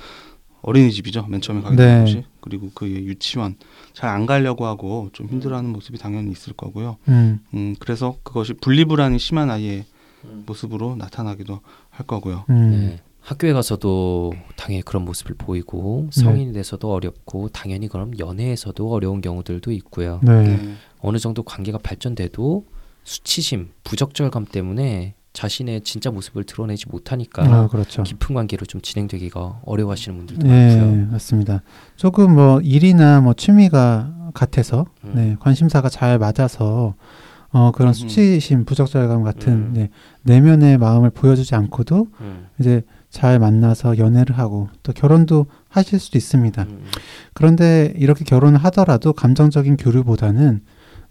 어린이집이죠. 0.65 1.27
맨 1.27 1.41
처음에 1.41 1.61
가게 1.61 1.75
네. 1.75 1.83
된 1.85 1.99
곳이. 2.01 2.23
그리고 2.41 2.71
그 2.73 2.87
유치원 2.87 3.55
잘 3.93 4.09
안 4.09 4.25
가려고 4.25 4.65
하고 4.65 5.09
좀 5.13 5.27
힘들어하는 5.27 5.71
모습이 5.71 5.97
당연히 5.97 6.31
있을 6.31 6.53
거고요. 6.53 6.97
음, 7.07 7.39
음, 7.53 7.75
그래서 7.79 8.17
그것이 8.23 8.53
분리불안이 8.53 9.19
심한 9.19 9.49
아이의 9.49 9.85
음. 10.25 10.43
모습으로 10.45 10.95
나타나기도 10.95 11.59
할 11.89 12.07
거고요. 12.07 12.45
음, 12.49 12.71
네. 12.71 13.01
학교에 13.21 13.53
가서도 13.53 14.33
당연히 14.55 14.83
그런 14.83 15.03
모습을 15.05 15.35
보이고 15.37 16.09
네. 16.15 16.21
성인이 16.21 16.53
돼서도 16.53 16.91
어렵고 16.91 17.49
당연히 17.49 17.87
그럼 17.87 18.17
연애에서도 18.19 18.91
어려운 18.91 19.21
경우들도 19.21 19.71
있고요. 19.71 20.19
네. 20.23 20.75
어느 20.99 21.17
정도 21.17 21.41
관계가 21.43 21.79
발전돼도 21.79 22.65
수치심, 23.03 23.69
부적절감 23.83 24.45
때문에 24.45 25.15
자신의 25.35 25.81
진짜 25.81 26.09
모습을 26.09 26.45
드러내지 26.45 26.85
못하니까 26.89 27.43
아, 27.43 27.67
그렇죠. 27.67 28.01
깊은 28.03 28.33
관계로 28.33 28.65
좀 28.65 28.81
진행되기가 28.81 29.61
어려워하시는 29.65 30.17
분들도 30.17 30.47
예, 30.47 30.77
많고요. 30.77 31.07
맞습니다. 31.11 31.61
조금 31.95 32.33
뭐 32.33 32.61
일이나 32.61 33.21
뭐 33.21 33.33
취미가 33.33 34.31
같아서 34.33 34.85
음. 35.03 35.11
네, 35.13 35.35
관심사가 35.39 35.89
잘 35.89 36.17
맞아서 36.17 36.95
어, 37.51 37.71
그런 37.71 37.89
음. 37.89 37.93
수치심, 37.93 38.65
부적절감 38.65 39.23
같은 39.23 39.53
음. 39.53 39.71
네, 39.73 39.89
내면의 40.23 40.77
마음을 40.77 41.09
보여주지 41.09 41.53
않고도 41.55 42.07
음. 42.21 42.47
이제 42.59 42.83
잘 43.09 43.39
만나서 43.39 43.97
연애를 43.97 44.37
하고 44.37 44.69
또 44.83 44.91
결혼도 44.91 45.45
하실 45.69 45.99
수도 45.99 46.17
있습니다. 46.17 46.63
음. 46.63 46.85
그런데 47.33 47.93
이렇게 47.95 48.25
결혼을 48.25 48.59
하더라도 48.65 49.13
감정적인 49.13 49.77
교류보다는 49.77 50.61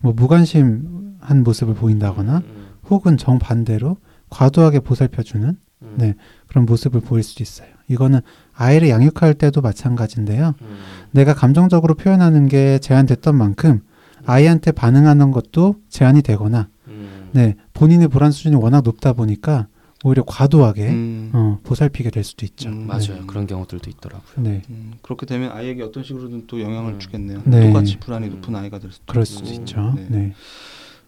뭐 0.00 0.12
무관심한 0.14 1.42
모습을 1.44 1.74
보인다거나 1.74 2.38
음. 2.38 2.66
혹은 2.90 3.16
정반대로 3.16 3.96
과도하게 4.34 4.80
보살펴주는 4.80 5.56
음. 5.82 5.94
네. 5.96 6.14
그런 6.48 6.66
모습을 6.66 7.00
보일 7.00 7.22
수도 7.22 7.42
있어요. 7.44 7.68
이거는 7.88 8.20
아이를 8.52 8.88
양육할 8.88 9.34
때도 9.34 9.60
마찬가지인데요. 9.60 10.54
음. 10.60 10.78
내가 11.12 11.34
감정적으로 11.34 11.94
표현하는 11.94 12.48
게 12.48 12.78
제한됐던 12.78 13.36
만큼 13.36 13.80
아이한테 14.26 14.72
반응하는 14.72 15.30
것도 15.30 15.76
제한이 15.88 16.22
되거나 16.22 16.68
음. 16.88 17.28
네, 17.32 17.54
본인의 17.74 18.08
불안 18.08 18.32
수준이 18.32 18.56
워낙 18.56 18.82
높다 18.82 19.12
보니까 19.12 19.68
오히려 20.02 20.24
과도하게 20.26 20.88
음. 20.88 21.30
어, 21.32 21.58
보살피게 21.62 22.10
될 22.10 22.24
수도 22.24 22.44
있죠. 22.46 22.68
음. 22.70 22.86
맞아요. 22.86 23.20
네. 23.20 23.22
그런 23.26 23.46
경우들도 23.46 23.88
있더라고요. 23.90 24.42
네, 24.42 24.62
음, 24.68 24.94
그렇게 25.02 25.26
되면 25.26 25.52
아이에게 25.52 25.82
어떤 25.82 26.02
식으로든 26.02 26.44
또 26.46 26.60
영향을 26.60 26.94
음. 26.94 26.98
주겠네요. 26.98 27.42
네. 27.44 27.68
똑같이 27.68 27.98
불안이 27.98 28.26
음. 28.26 28.32
높은 28.32 28.56
아이가 28.56 28.78
될 28.78 28.90
수도 28.90 29.04
그럴 29.06 29.24
있고. 29.24 29.46
수도 29.46 29.52
있죠. 29.52 29.94
네. 30.08 30.32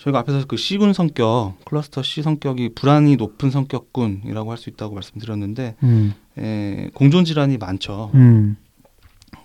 네, 0.07 0.13
저희가 0.13 0.21
앞에서 0.21 0.47
그 0.47 0.57
C군 0.57 0.93
성격, 0.93 1.55
클러스터 1.65 2.03
C 2.05 2.23
성격이 2.23 2.75
불안이 2.75 3.17
높은 3.17 3.51
성격군이라고 3.51 4.51
할 4.53 4.57
수 4.57 4.71
있다고 4.71 4.95
말씀드렸는데 4.95 5.75
음, 5.83 6.15
에, 6.39 6.91
공존 6.95 7.25
질환이 7.25 7.59
많죠. 7.59 8.11
음, 8.15 8.57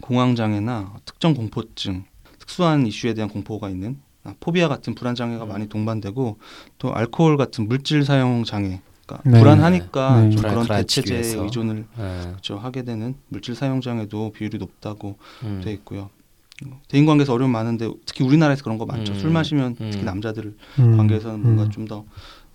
공황 0.02 0.36
장애나 0.36 0.94
특정 1.06 1.34
공포증, 1.34 2.06
특수한 2.40 2.86
이슈에 2.88 3.14
대한 3.16 3.30
공포가 3.30 3.70
있는 3.70 3.98
아, 4.24 4.36
포비아 4.40 4.68
같은 4.68 4.94
불안 4.94 5.16
장애가 5.16 5.46
음. 5.46 5.50
많이 5.50 5.68
동반되고 5.68 6.38
또 6.78 6.94
알코올 6.94 7.38
같은 7.38 7.68
물질 7.68 8.06
사용 8.06 8.44
장애, 8.44 8.82
그러니까 9.08 9.30
네. 9.30 9.40
불안하니까 9.40 10.22
네. 10.22 10.30
좀 10.30 10.42
불안을 10.42 10.64
그런 10.64 10.78
대체제에. 10.78 11.42
의존을 11.42 11.86
네. 11.98 12.22
그렇죠, 12.30 12.58
하게 12.58 12.84
되는 12.84 13.16
물질 13.30 13.56
사용 13.56 13.82
장애도 13.82 14.32
비율이 14.34 14.60
높다고 14.60 15.18
음. 15.44 15.62
돼 15.64 15.74
있고요. 15.74 16.12
대인 16.88 17.06
관계에서 17.06 17.34
어려움 17.34 17.52
많은데 17.52 17.90
특히 18.06 18.24
우리나라에서 18.24 18.64
그런 18.64 18.78
거 18.78 18.86
많죠. 18.86 19.14
음. 19.14 19.20
술 19.20 19.30
마시면 19.32 19.76
특히 19.76 20.00
음. 20.00 20.06
남자들 20.06 20.56
음, 20.80 20.98
관계에서는 20.98 21.42
뭔가 21.42 21.64
음, 21.64 21.72
좀더 21.72 22.06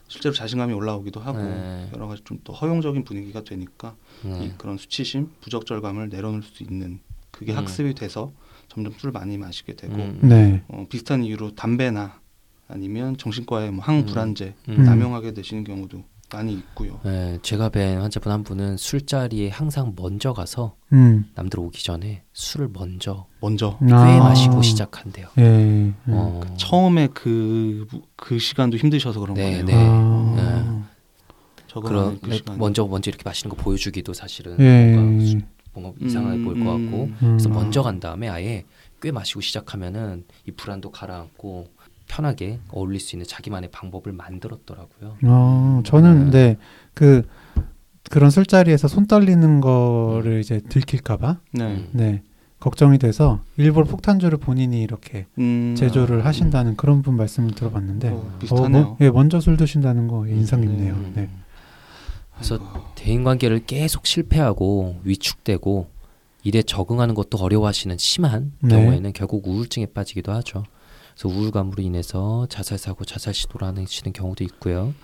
실제로 0.09 0.35
자신감이 0.35 0.73
올라오기도 0.73 1.21
하고 1.21 1.39
네. 1.39 1.91
여러 1.95 2.07
가지 2.07 2.23
좀 2.25 2.39
더 2.45 2.53
허용적인 2.53 3.05
분위기가 3.05 3.43
되니까 3.43 3.97
이 4.25 4.29
음. 4.29 4.55
그런 4.57 4.77
수치심, 4.77 5.31
부적절감을 5.41 6.11
내려놓을 6.11 6.43
수 6.43 6.63
있는 6.63 7.01
그게 7.33 7.53
음. 7.53 7.59
학습이 7.59 7.95
돼서 7.95 8.33
점점 8.69 8.93
술을 8.97 9.13
많이 9.13 9.37
마시게 9.39 9.75
되고 9.75 9.95
음. 9.95 10.21
네, 10.23 10.63
어, 10.69 10.87
비슷한 10.89 11.25
이유로 11.25 11.55
담배나 11.55 12.21
아니면 12.69 13.17
정신과의 13.17 13.73
뭐 13.73 13.85
항불안제 13.85 14.55
음. 14.69 14.85
남용하게 14.85 15.35
되시는 15.35 15.65
경우도 15.65 16.05
많이 16.33 16.53
있고요. 16.55 17.01
네, 17.05 17.39
제가 17.43 17.69
뵌 17.69 18.01
환자분 18.03 18.33
한 18.33 18.43
분은 18.43 18.77
술자리에 18.79 19.49
항상 19.49 19.95
먼저 19.97 20.33
가서 20.33 20.75
음, 20.93 21.31
남들 21.35 21.61
오기 21.61 21.85
전에 21.85 22.25
술을 22.33 22.71
먼저 22.73 23.27
먼저 23.41 23.79
꽤 23.87 23.93
아. 23.95 24.19
마시고 24.19 24.61
시작한대요. 24.63 25.29
예, 25.39 25.43
예. 25.43 25.93
어. 26.09 26.41
처음에 26.57 27.09
그, 27.15 27.87
그 28.17 28.39
시간도 28.41 28.77
힘드셔서 28.77 29.21
그런 29.21 29.35
네, 29.35 29.63
거예요. 29.63 29.65
네. 29.65 29.75
아, 29.75 30.89
적응하는 31.69 32.19
그런 32.19 32.21
그 32.21 32.35
시간. 32.37 32.59
먼저 32.59 32.85
먼저 32.87 33.09
이렇게 33.11 33.23
마시는 33.25 33.55
거 33.55 33.63
보여주기도 33.63 34.13
사실은 34.13 34.57
예, 34.59 34.95
뭔가, 34.97 35.25
수- 35.25 35.39
뭔가 35.75 35.93
이상하게 36.05 36.37
음, 36.39 36.45
보일 36.45 36.65
것 36.65 36.71
같고 36.71 37.05
음. 37.05 37.17
그래서 37.21 37.49
음. 37.51 37.55
먼저 37.55 37.83
간 37.83 38.01
다음에 38.01 38.29
아예 38.29 38.65
꽤 39.01 39.13
마시고 39.13 39.43
시작하면은 39.43 40.25
이 40.47 40.51
불안도 40.51 40.91
가라앉고 40.91 41.69
편하게 42.07 42.61
어울릴 42.71 43.01
수 43.01 43.17
있는 43.17 43.27
자기만의 43.27 43.71
방법을 43.71 44.13
만들었더라고요. 44.13 45.17
어, 45.25 45.83
저는 45.85 46.31
네. 46.31 46.31
네, 46.31 46.57
그 46.95 47.27
그런 48.11 48.31
술자리에서 48.31 48.89
손 48.89 49.07
떨리는 49.07 49.61
거를 49.61 50.41
이제 50.41 50.61
들킬까봐 50.61 51.39
네. 51.53 51.65
음. 51.65 51.89
네 51.93 52.23
걱정이 52.61 52.99
돼서 52.99 53.41
일부러 53.57 53.87
폭탄주를 53.87 54.39
본인이 54.39 54.81
이렇게 54.83 55.27
음, 55.39 55.75
제조를 55.77 56.23
아. 56.23 56.27
하신다는 56.27 56.77
그런 56.77 57.03
분 57.03 57.17
말씀을 57.17 57.53
들어봤는데 57.53 58.09
어, 58.09 58.15
어, 58.15 58.39
비슷하네요. 58.39 58.85
뭐, 58.85 58.97
예, 59.01 59.11
먼저 59.11 59.41
술 59.41 59.57
드신다는 59.57 60.09
거 60.09 60.27
인상 60.27 60.61
깊네요. 60.61 60.95
음. 60.95 61.13
네. 61.15 61.29
그래서 62.35 62.59
대인 62.95 63.25
관계를 63.25 63.65
계속 63.67 64.07
실패하고 64.07 65.01
위축되고 65.05 65.89
일에 66.45 66.63
적응하는 66.63 67.15
것도 67.15 67.39
어려워하시는 67.39 67.99
심한 67.99 68.53
네. 68.61 68.77
경우에는 68.77 69.13
결국 69.13 69.47
우울증에 69.49 69.87
빠지기도 69.87 70.33
하죠. 70.33 70.65
그래서 71.17 71.35
우울감으로 71.35 71.83
인해서 71.83 72.47
자살 72.51 72.77
사고, 72.79 73.05
자살 73.05 73.33
시도를 73.33 73.67
하시는 73.67 74.13
경우도 74.13 74.45
있고요. 74.45 74.95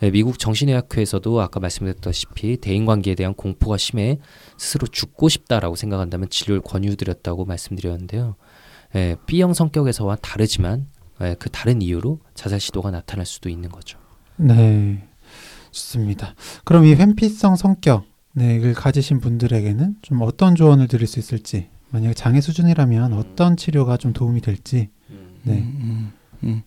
네, 0.00 0.10
미국 0.10 0.38
정신의학회에서도 0.38 1.40
아까 1.40 1.60
말씀드렸다시피 1.60 2.58
대인 2.58 2.84
관계에 2.84 3.14
대한 3.14 3.32
공포가 3.32 3.78
심해 3.78 4.18
스스로 4.58 4.86
죽고 4.86 5.28
싶다라고 5.28 5.76
생각한다면 5.76 6.28
진료를 6.28 6.60
권유드렸다고 6.62 7.46
말씀드렸는데요. 7.46 8.34
예, 8.94 9.16
B형 9.26 9.54
성격에서와 9.54 10.16
다르지만 10.16 10.88
예, 11.22 11.34
그 11.38 11.48
다른 11.48 11.80
이유로 11.80 12.20
자살 12.34 12.60
시도가 12.60 12.90
나타날 12.90 13.24
수도 13.24 13.48
있는 13.48 13.70
거죠. 13.70 13.98
네, 14.36 15.08
좋습니다. 15.70 16.34
그럼 16.64 16.84
이 16.84 16.94
회피성 16.94 17.56
성격 17.56 18.04
네, 18.32 18.62
을 18.62 18.74
가지신 18.74 19.20
분들에게는 19.20 19.96
좀 20.02 20.20
어떤 20.20 20.54
조언을 20.54 20.88
드릴 20.88 21.06
수 21.06 21.18
있을지 21.18 21.70
만약에 21.88 22.12
장애 22.12 22.42
수준이라면 22.42 23.14
어떤 23.14 23.56
치료가 23.56 23.96
좀 23.96 24.12
도움이 24.12 24.42
될지 24.42 24.90
네. 25.46 25.54
음, 25.54 25.80
음, 25.82 26.12
음. 26.44 26.62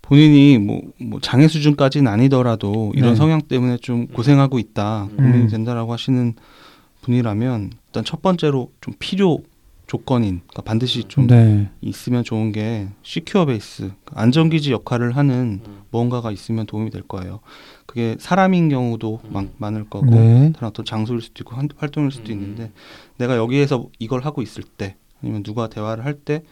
본인이 0.00 0.58
뭐, 0.58 0.80
뭐 1.00 1.20
장애 1.20 1.46
수준까지는 1.48 2.10
아니더라도 2.10 2.92
이런 2.94 3.10
네. 3.10 3.16
성향 3.16 3.40
때문에 3.42 3.76
좀 3.78 4.06
고생하고 4.08 4.58
있다 4.58 5.08
고민이 5.16 5.44
음. 5.44 5.48
된다라고 5.48 5.92
하시는 5.92 6.34
분이라면 7.02 7.72
일단 7.86 8.04
첫 8.04 8.22
번째로 8.22 8.72
좀 8.80 8.94
필요 8.98 9.40
조건인 9.86 10.40
그러니까 10.46 10.62
반드시 10.62 11.04
좀 11.04 11.26
네, 11.26 11.68
있으면 11.82 12.24
좋은 12.24 12.50
게 12.52 12.88
시큐어 13.02 13.44
베이스 13.46 13.90
안전기지 14.14 14.72
역할을 14.72 15.16
하는 15.16 15.60
음. 15.66 15.82
무언가가 15.90 16.30
있으면 16.30 16.64
도움이 16.64 16.90
될 16.90 17.02
거예요. 17.02 17.40
그게 17.84 18.16
사람인 18.18 18.70
경우도 18.70 19.20
음. 19.24 19.32
많, 19.32 19.50
많을 19.58 19.84
거고 19.90 20.06
네, 20.06 20.52
다른 20.54 20.68
어떤 20.68 20.86
장소일 20.86 21.20
수도 21.20 21.42
있고 21.42 21.56
환- 21.56 21.68
활동일 21.76 22.10
수도 22.10 22.32
음. 22.32 22.38
있는데 22.38 22.72
내가 23.18 23.36
여기에서 23.36 23.88
이걸 23.98 24.24
하고 24.24 24.40
있을 24.40 24.62
때 24.62 24.96
아니면 25.22 25.42
누가 25.42 25.68
대화를 25.68 26.04
할 26.06 26.14
때 26.24 26.42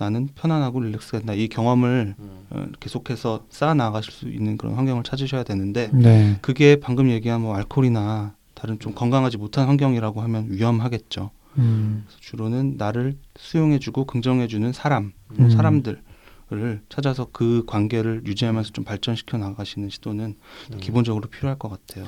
나는 0.00 0.30
편안하고 0.34 0.80
릴렉스가 0.80 1.18
된다 1.18 1.34
이 1.34 1.46
경험을 1.46 2.14
음. 2.18 2.46
어, 2.48 2.66
계속해서 2.80 3.44
쌓아 3.50 3.74
나가실 3.74 4.12
수 4.12 4.28
있는 4.30 4.56
그런 4.56 4.74
환경을 4.74 5.02
찾으셔야 5.02 5.44
되는데 5.44 5.90
네, 5.92 6.38
그게 6.40 6.76
방금 6.76 7.10
얘기한 7.10 7.42
뭐 7.42 7.54
알코올이나 7.54 8.34
다른 8.54 8.78
좀 8.78 8.94
건강하지 8.94 9.36
못한 9.36 9.68
환경이라고 9.68 10.22
하면 10.22 10.46
위험하겠죠. 10.48 11.30
음, 11.58 12.06
주로는 12.18 12.76
나를 12.78 13.18
수용해주고 13.36 14.06
긍정해주는 14.06 14.72
사람, 14.72 15.12
음. 15.38 15.50
사람들을 15.50 16.80
찾아서 16.88 17.26
그 17.30 17.64
관계를 17.66 18.22
유지하면서 18.24 18.70
좀 18.70 18.84
발전시켜 18.84 19.36
나가시는 19.36 19.90
시도는 19.90 20.36
음. 20.72 20.78
기본적으로 20.78 21.28
필요할 21.28 21.58
것 21.58 21.68
같아요. 21.68 22.06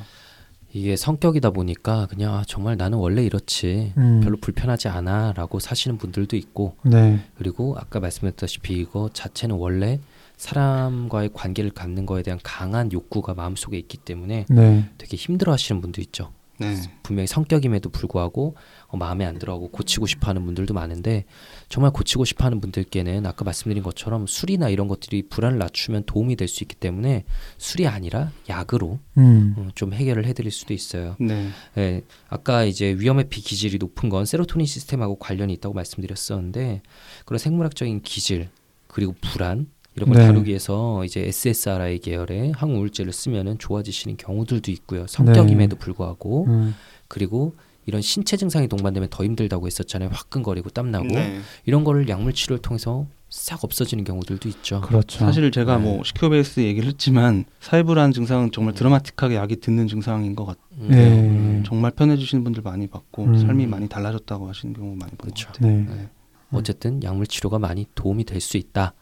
이게 0.74 0.96
성격이다 0.96 1.50
보니까 1.50 2.06
그냥 2.06 2.35
아, 2.35 2.44
정말 2.46 2.76
나는 2.76 2.98
원래 2.98 3.22
이렇지. 3.22 3.92
음, 3.98 4.20
별로 4.22 4.37
불편하지 4.38 4.88
않아라고 4.88 5.58
사시는 5.58 5.98
분들도 5.98 6.37
있고. 6.37 6.76
네, 6.82 7.20
그리고 7.37 7.76
아까 7.78 8.00
말씀드렸다시피 8.00 8.74
이거 8.74 9.11
자체는 9.12 9.56
원래 9.56 10.00
사람과의 10.37 11.30
관계를 11.35 11.70
갖는 11.70 12.06
거에 12.06 12.22
대한 12.22 12.40
강한 12.42 12.90
욕구가 12.90 13.35
마음속에 13.35 13.78
있기 13.78 13.98
때문에 13.98 14.46
네, 14.48 14.88
되게 14.98 15.16
힘들어하시는 15.16 15.80
분도 15.80 16.00
있죠. 16.00 16.32
네. 16.62 16.77
분명히 17.03 17.27
성격임에도 17.27 17.90
불구하고 17.90 18.57
어, 18.87 18.96
마음에 18.96 19.25
안 19.25 19.38
들어하고 19.38 19.70
고치고 19.70 20.07
싶어하는 20.07 20.44
분들도 20.44 20.72
많은데 20.75 21.25
정말 21.68 21.90
고치고 21.92 22.25
싶어하는 22.25 22.61
분들께는 22.61 23.27
아까 23.27 23.44
말씀드린 23.44 23.83
것처럼 23.83 24.27
술이나 24.27 24.69
이런 24.69 24.87
것들이 24.88 25.29
불안을 25.29 25.58
낮추면 25.58 26.04
도움이 26.04 26.37
될 26.37 26.52
수 26.52 26.63
있기 26.63 26.77
때문에 26.77 27.25
술이 27.56 27.87
아니라 27.87 28.31
약으로 28.48 28.98
음, 29.17 29.54
어, 29.56 29.69
좀 29.75 29.94
해결을 29.94 30.27
해드릴 30.27 30.52
수도 30.52 30.75
있어요. 30.75 31.17
네. 31.19 31.48
예, 31.79 32.02
아까 32.29 32.65
이제 32.65 32.94
위험의 32.98 33.29
비기질이 33.31 33.79
높은 33.79 34.08
건 34.10 34.27
세로토닌 34.27 34.67
시스템하고 34.67 35.17
관련이 35.17 35.52
있다고 35.54 35.75
말씀드렸었는데 35.75 36.83
그런 37.25 37.38
생물학적인 37.38 38.02
기질 38.02 38.50
그리고 38.87 39.15
불안 39.21 39.67
이런 39.94 40.08
걸 40.08 40.18
네. 40.18 40.26
다루기 40.26 40.48
위해서 40.48 41.04
이제 41.04 41.20
SSRI 41.26 41.98
계열의 41.98 42.52
항우울제를 42.52 43.12
쓰면은 43.12 43.58
좋아지시는 43.58 44.16
경우들도 44.16 44.70
있고요. 44.70 45.06
성격임에도 45.06 45.76
불구하고 45.76 46.46
음, 46.46 46.74
그리고 47.08 47.54
이런 47.84 48.00
신체 48.00 48.36
증상이 48.36 48.68
동반되면 48.68 49.08
더 49.10 49.24
힘들다고 49.24 49.66
했었잖아요. 49.66 50.10
화끈거리고 50.12 50.70
땀나고 50.70 51.06
네. 51.08 51.40
이런 51.66 51.84
거를 51.84 52.08
약물 52.08 52.32
치료를 52.32 52.62
통해서 52.62 53.06
싹 53.28 53.64
없어지는 53.64 54.04
경우들도 54.04 54.48
있죠. 54.50 54.82
그렇죠. 54.82 55.18
사실 55.18 55.50
제가 55.50 55.78
네. 55.78 55.82
뭐 55.84 56.04
시큐어 56.04 56.28
베이스 56.30 56.60
얘기를 56.60 56.88
했지만 56.88 57.44
사이브라는 57.60 58.12
증상은 58.12 58.50
정말 58.52 58.74
드라마틱하게 58.74 59.36
약이 59.36 59.56
듣는 59.60 59.88
증상인 59.88 60.36
것 60.36 60.44
같아요. 60.44 60.62
음, 60.78 60.88
네. 60.90 61.08
음, 61.28 61.62
정말 61.66 61.90
편해지시는 61.92 62.44
분들 62.44 62.62
많이 62.62 62.86
봤고 62.86 63.24
음. 63.24 63.38
삶이 63.38 63.66
많이 63.66 63.88
달라졌다고 63.88 64.48
하시는 64.48 64.74
경우 64.74 64.94
많이 64.94 65.12
본것 65.12 65.18
그렇죠. 65.34 65.46
같아요. 65.48 65.70
네. 65.72 65.86
네. 65.88 66.08
어쨌든 66.52 67.02
약물 67.02 67.26
치료가 67.26 67.58
많이 67.58 67.86
도움이 67.94 68.24
될 68.24 68.40
수 68.40 68.58
있다. 68.58 68.92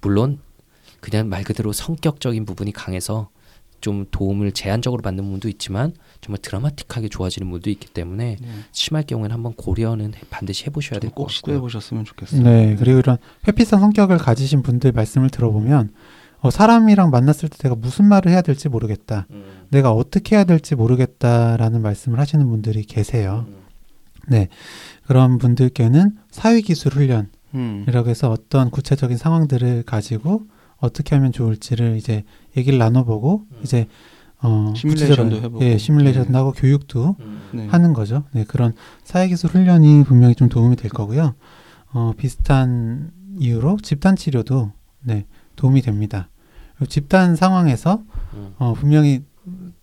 물론 0.00 0.38
그냥 1.00 1.28
말 1.28 1.44
그대로 1.44 1.72
성격적인 1.72 2.44
부분이 2.44 2.72
강해서 2.72 3.30
좀 3.80 4.06
도움을 4.10 4.50
제한적으로 4.52 5.02
받는 5.02 5.22
분도 5.30 5.48
있지만 5.48 5.92
정말 6.20 6.38
드라마틱하게 6.42 7.08
좋아지는 7.08 7.48
분도 7.48 7.70
있기 7.70 7.86
때문에 7.88 8.36
네. 8.40 8.48
심할 8.72 9.04
경우에는 9.04 9.32
한번 9.32 9.52
고려는 9.54 10.14
해- 10.14 10.20
반드시 10.30 10.64
해보셔야 10.66 10.98
될것꼭 10.98 11.30
시도해. 11.30 11.60
보셨으면 11.60 12.04
좋겠어요. 12.04 12.42
네, 12.42 12.74
그리고 12.76 12.98
이런 12.98 13.18
회피성 13.46 13.78
성격을 13.78 14.18
가지신 14.18 14.62
분들 14.62 14.90
말씀을 14.92 15.30
들어보면 15.30 15.92
어, 16.40 16.50
사람이랑 16.50 17.10
만났을 17.10 17.48
때 17.48 17.56
내가 17.58 17.76
무슨 17.76 18.06
말을 18.06 18.32
해야 18.32 18.42
될지 18.42 18.68
모르겠다. 18.68 19.26
음, 19.30 19.66
내가 19.70 19.92
어떻게 19.92 20.34
해야 20.36 20.42
될지 20.44 20.74
모르겠다라는 20.74 21.80
말씀을 21.82 22.18
하시는 22.18 22.48
분들이 22.48 22.82
계세요. 22.82 23.44
음, 23.48 23.56
네. 24.26 24.48
그런 25.06 25.38
분들께는 25.38 26.16
사회 26.32 26.60
기술 26.60 26.94
훈련 26.94 27.30
이라고 27.52 28.06
음. 28.06 28.10
해서 28.10 28.30
어떤 28.30 28.70
구체적인 28.70 29.16
상황들을 29.16 29.84
가지고 29.84 30.42
어떻게 30.76 31.14
하면 31.16 31.32
좋을지를 31.32 31.96
이제 31.96 32.24
얘기를 32.56 32.78
나눠보고 32.78 33.46
음. 33.50 33.60
이제 33.62 33.86
어, 34.40 34.72
시뮬레이션도 34.76 35.14
구체적으로, 35.24 35.36
해보고. 35.36 35.64
예, 35.64 35.78
시뮬레이션도 35.78 36.30
네. 36.30 36.38
하고 36.38 36.52
교육도 36.52 37.16
음. 37.18 37.40
네. 37.52 37.66
하는 37.66 37.92
거죠. 37.92 38.24
네, 38.32 38.44
그런 38.44 38.72
사회기술 39.02 39.50
훈련이 39.50 40.04
분명히 40.04 40.34
좀 40.34 40.48
도움이 40.48 40.76
될 40.76 40.90
거고요. 40.90 41.34
어, 41.92 42.12
비슷한 42.16 43.10
이유로 43.38 43.78
집단 43.82 44.14
치료도 44.14 44.72
네, 45.00 45.26
도움이 45.56 45.82
됩니다. 45.82 46.28
그리고 46.76 46.88
집단 46.88 47.34
상황에서 47.34 48.02
음. 48.34 48.54
어, 48.58 48.74
분명히 48.74 49.24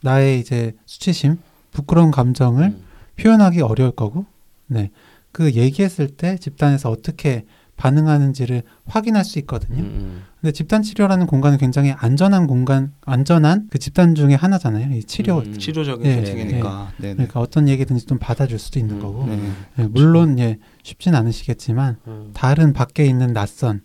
나의 0.01 0.39
이제 0.39 0.74
수치심, 0.86 1.38
부끄러운 1.72 2.11
감정을 2.11 2.63
음. 2.66 2.84
표현하기 3.20 3.61
어려울 3.61 3.91
거고, 3.91 4.26
네, 4.68 4.91
그 5.36 5.52
얘기했을 5.52 6.08
때 6.08 6.38
집단에서 6.38 6.90
어떻게 6.90 7.44
반응하는지를 7.76 8.64
확인할 8.86 9.26
수 9.26 9.38
있거든요. 9.40 9.82
음. 9.82 10.24
근데 10.40 10.54
집단 10.54 10.82
치료라는 10.82 11.28
공간은 11.28 11.58
굉장히 11.58 11.92
안전한 11.92 12.48
공간, 12.48 12.94
안전한 13.02 13.68
그 13.70 13.78
집단 13.78 14.16
중에 14.16 14.34
하나잖아요. 14.34 14.96
이 14.96 15.04
치료. 15.04 15.40
음. 15.40 15.58
치료적인 15.58 16.04
네, 16.04 16.26
세팅이니까. 16.26 16.94
네. 17.00 17.08
네. 17.10 17.14
그러니까 17.16 17.42
어떤 17.42 17.68
얘기든지 17.68 18.06
좀 18.06 18.18
받아줄 18.18 18.58
수도 18.60 18.80
있는 18.80 18.96
음. 18.96 19.02
거고. 19.02 19.26
네. 19.26 19.52
예, 19.80 19.84
물론 19.84 20.40
예, 20.40 20.58
쉽진 20.84 21.16
않으시겠지만 21.16 21.98
음. 22.08 22.32
다른 22.34 22.72
밖에 22.72 23.06
있는 23.06 23.34
낯선 23.34 23.82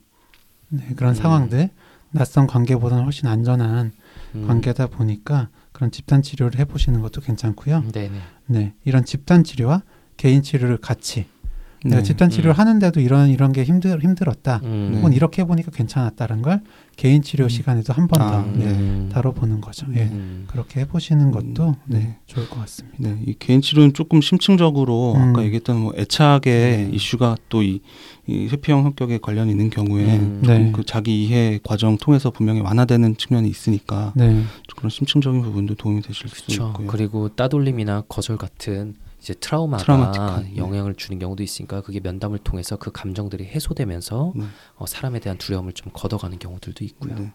네, 0.69 0.85
그런 0.95 1.11
음. 1.11 1.15
상황들, 1.15 1.71
낯선 2.13 2.47
관계보다는 2.47 3.03
훨씬 3.03 3.27
안전한 3.27 3.91
음. 4.37 4.47
관계다 4.47 4.87
보니까 4.87 5.49
그런 5.73 5.91
집단 5.91 6.23
치료를 6.23 6.61
해보시는 6.61 7.01
것도 7.01 7.21
괜찮고요. 7.23 7.87
네네. 7.91 8.21
네, 8.47 8.75
이런 8.85 9.05
집단 9.05 9.43
치료와 9.43 9.83
개인 10.17 10.43
치료를 10.43 10.77
같이 10.77 11.25
네. 11.25 11.40
내가 11.85 12.03
집단 12.03 12.29
치료를 12.29 12.53
음. 12.53 12.59
하는데도 12.59 13.01
이런 13.01 13.31
이런 13.31 13.53
게 13.53 13.65
힘들 13.65 14.03
힘들었다. 14.03 14.61
음. 14.65 14.93
혹은 14.97 15.13
이렇게 15.13 15.43
해보니까 15.43 15.71
괜찮았다는 15.71 16.43
걸 16.43 16.61
개인 16.97 17.23
치료 17.23 17.45
음. 17.45 17.49
시간에도 17.49 17.95
한 17.95 18.07
번더 18.07 18.27
아, 18.27 18.43
네, 18.55 18.67
음. 18.67 19.09
다뤄보는 19.11 19.63
거죠. 19.63 19.87
예. 19.95 20.03
음. 20.03 20.45
그렇게 20.49 20.81
해보시는 20.81 21.31
것도 21.31 21.69
음, 21.69 21.75
네, 21.87 21.99
네. 21.99 22.19
좋을 22.27 22.49
것 22.51 22.61
같습니다. 22.61 22.99
네, 22.99 23.19
이 23.27 23.35
개인 23.39 23.63
치료는 23.63 23.95
조금 23.95 24.21
심층적으로 24.21 25.15
음. 25.15 25.31
아까 25.31 25.43
얘기했던 25.43 25.81
뭐 25.81 25.95
애착의 25.97 26.87
음. 26.87 26.95
이슈가 26.95 27.37
또이 27.49 27.81
이 28.27 28.49
회피형 28.49 28.83
성격에 28.83 29.19
관련이 29.19 29.51
있는 29.51 29.71
경우에 29.71 30.19
음. 30.19 30.43
조금 30.45 30.65
네. 30.65 30.73
그 30.73 30.85
자기 30.85 31.25
이해 31.25 31.59
과정 31.63 31.97
통해서 31.97 32.31
분명히 32.31 32.61
완화되는 32.61 33.17
측면이 33.17 33.49
있으니까 33.49 34.13
네, 34.15 34.45
그런 34.77 34.91
심층적인 34.91 35.41
부분도 35.41 35.77
도움이 35.77 36.03
되실 36.03 36.29
수 36.29 36.45
그렇죠. 36.45 36.69
있고요. 36.69 36.87
그리고 36.87 37.29
따돌림이나 37.31 38.03
거절 38.09 38.37
같은 38.37 38.95
이제 39.21 39.35
트라우마가 39.35 39.83
트라우마틱한, 39.83 40.57
영향을 40.57 40.95
주는 40.95 41.19
경우도 41.19 41.43
있으니까 41.43 41.83
그게 41.83 42.01
면담을 42.01 42.39
통해서 42.39 42.77
그 42.77 42.91
감정들이 42.91 43.45
해소되면서 43.45 44.33
네. 44.35 44.45
어, 44.77 44.87
사람에 44.87 45.21
대한 45.21 45.37
두려움을 45.37 45.73
좀 45.73 45.93
걷어가는 45.93 46.39
경우들도 46.39 46.85
있고요. 46.87 47.15
네. 47.15 47.33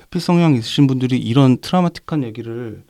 회피 0.00 0.18
성향 0.18 0.54
있으신 0.54 0.86
분들이 0.86 1.18
이런 1.18 1.58
트라우마틱한 1.58 2.24
얘기를 2.24 2.84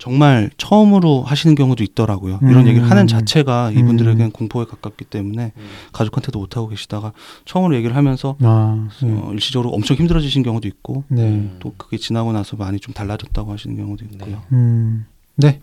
정말 0.00 0.50
처음으로 0.56 1.22
하시는 1.22 1.54
경우도 1.54 1.84
있더라고요. 1.84 2.40
이런 2.42 2.62
음. 2.62 2.68
얘기를 2.68 2.90
하는 2.90 3.06
자체가 3.06 3.70
이분들에게는 3.72 4.26
음. 4.26 4.32
공포에 4.32 4.64
가깝기 4.64 5.04
때문에 5.04 5.52
음. 5.54 5.68
가족한테도 5.92 6.38
못 6.38 6.56
하고 6.56 6.68
계시다가 6.68 7.12
처음으로 7.44 7.76
얘기를 7.76 7.94
하면서 7.94 8.34
아, 8.40 8.88
네. 9.02 9.12
어, 9.12 9.30
일시적으로 9.34 9.70
엄청 9.70 9.98
힘들어지신 9.98 10.42
경우도 10.42 10.66
있고 10.68 11.04
네. 11.08 11.22
음. 11.22 11.56
또 11.60 11.74
그게 11.76 11.98
지나고 11.98 12.32
나서 12.32 12.56
많이 12.56 12.80
좀 12.80 12.94
달라졌다고 12.94 13.52
하시는 13.52 13.76
경우도 13.76 14.06
있고요. 14.06 14.36
네. 14.36 14.42
음, 14.52 15.06
네. 15.36 15.60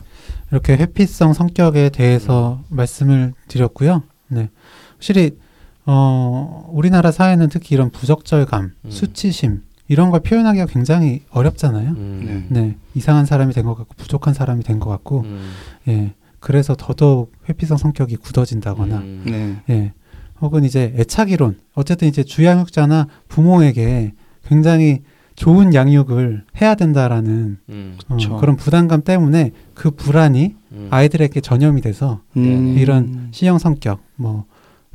이렇게 0.52 0.74
회피성 0.78 1.34
성격에 1.34 1.89
대해서 1.89 2.62
말씀을 2.70 3.34
드렸고요. 3.48 4.04
네. 4.30 4.50
확실히, 4.93 5.38
어, 5.86 6.70
우리나라 6.72 7.12
사회는 7.12 7.50
특히 7.50 7.76
이런 7.76 7.89
부적절감, 7.89 8.72
음. 8.86 8.89
수치심, 8.91 9.62
이런 9.89 10.10
걸 10.12 10.20
표현하기가 10.22 10.66
굉장히 10.68 11.24
어렵잖아요. 11.32 11.89
음. 11.91 12.48
네. 12.50 12.76
이상한 12.93 13.26
사람이 13.26 13.54
된 13.54 13.66
것 13.66 13.76
같고, 13.76 13.93
부족한 13.98 14.34
사람이 14.34 14.64
된 14.64 14.80
것 14.80 14.89
같고, 14.89 15.22
음. 15.22 15.52
예. 15.88 16.14
그래서 16.39 16.76
더더욱 16.78 17.32
회피성 17.50 17.78
성격이 17.78 18.18
굳어진다거나, 18.18 18.98
음. 18.98 19.24
네. 19.26 19.74
예. 19.74 19.93
혹은 20.41 20.64
이제 20.66 20.93
애착이론. 20.98 21.58
어쨌든 21.74 22.08
이제 22.08 22.24
주양육자나 22.24 23.08
부모에게 23.28 24.14
굉장히 24.45 25.02
좋은 25.38 25.76
양육을 25.76 26.46
해야 26.60 26.74
된다라는 26.74 27.60
음. 27.70 27.98
어. 28.10 28.18
그런 28.40 28.56
부담감 28.56 29.04
때문에 29.04 29.52
그 29.76 29.92
불안이 29.92 30.56
음. 30.72 30.88
아이들에게 30.90 31.40
전염이 31.42 31.82
돼서 31.82 32.22
음. 32.36 32.76
이런 32.76 33.30
C형 33.32 33.60
성격, 33.60 34.02
뭐 34.16 34.46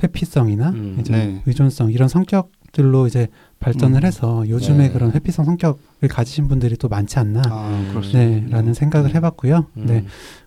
회피성이나 0.03 0.71
음. 0.71 0.97
이제 1.01 1.13
네. 1.13 1.43
의존성 1.47 1.93
이런 1.93 2.09
성격들로 2.09 3.07
이제 3.07 3.29
발전을 3.61 4.01
음. 4.01 4.05
해서 4.05 4.45
요즘에 4.49 4.89
네. 4.89 4.93
그런 4.93 5.13
회피성 5.13 5.45
성격을 5.45 6.09
가지신 6.11 6.49
분들이 6.49 6.77
또 6.77 6.89
많지 6.89 7.21
않나, 7.21 7.43
아, 7.47 7.89
그렇습니다. 7.91 8.19
네, 8.19 8.45
라는 8.51 8.75
생각을 8.75 9.15
해봤고요. 9.15 9.67
음. 9.77 9.87
네, 9.87 10.05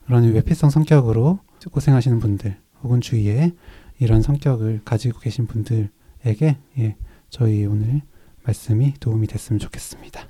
그런 0.07 0.25
회피성 0.25 0.71
성격으로 0.71 1.39
고생하시는 1.71 2.19
분들 2.19 2.57
혹은 2.83 2.99
주위에 2.99 3.53
이런 3.99 4.21
성격을 4.21 4.81
가지고 4.83 5.19
계신 5.19 5.47
분들에게 5.47 6.57
예, 6.79 6.95
저희 7.29 7.65
오늘 7.65 8.01
말씀이 8.45 8.93
도움이 8.99 9.27
됐으면 9.27 9.59
좋겠습니다. 9.59 10.21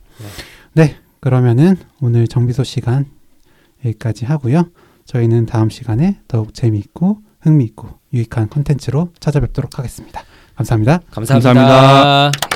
네, 0.73 0.95
그러면은 1.19 1.75
오늘 2.01 2.27
정비소 2.27 2.63
시간 2.63 3.05
여기까지 3.83 4.25
하고요. 4.25 4.69
저희는 5.05 5.45
다음 5.45 5.69
시간에 5.69 6.19
더욱 6.27 6.53
재미있고 6.53 7.19
흥미있고 7.41 7.89
유익한 8.13 8.47
콘텐츠로 8.49 9.11
찾아뵙도록 9.19 9.77
하겠습니다. 9.77 10.23
감사합니다. 10.55 11.01
감사합니다. 11.11 11.53
감사합니다. 11.53 12.54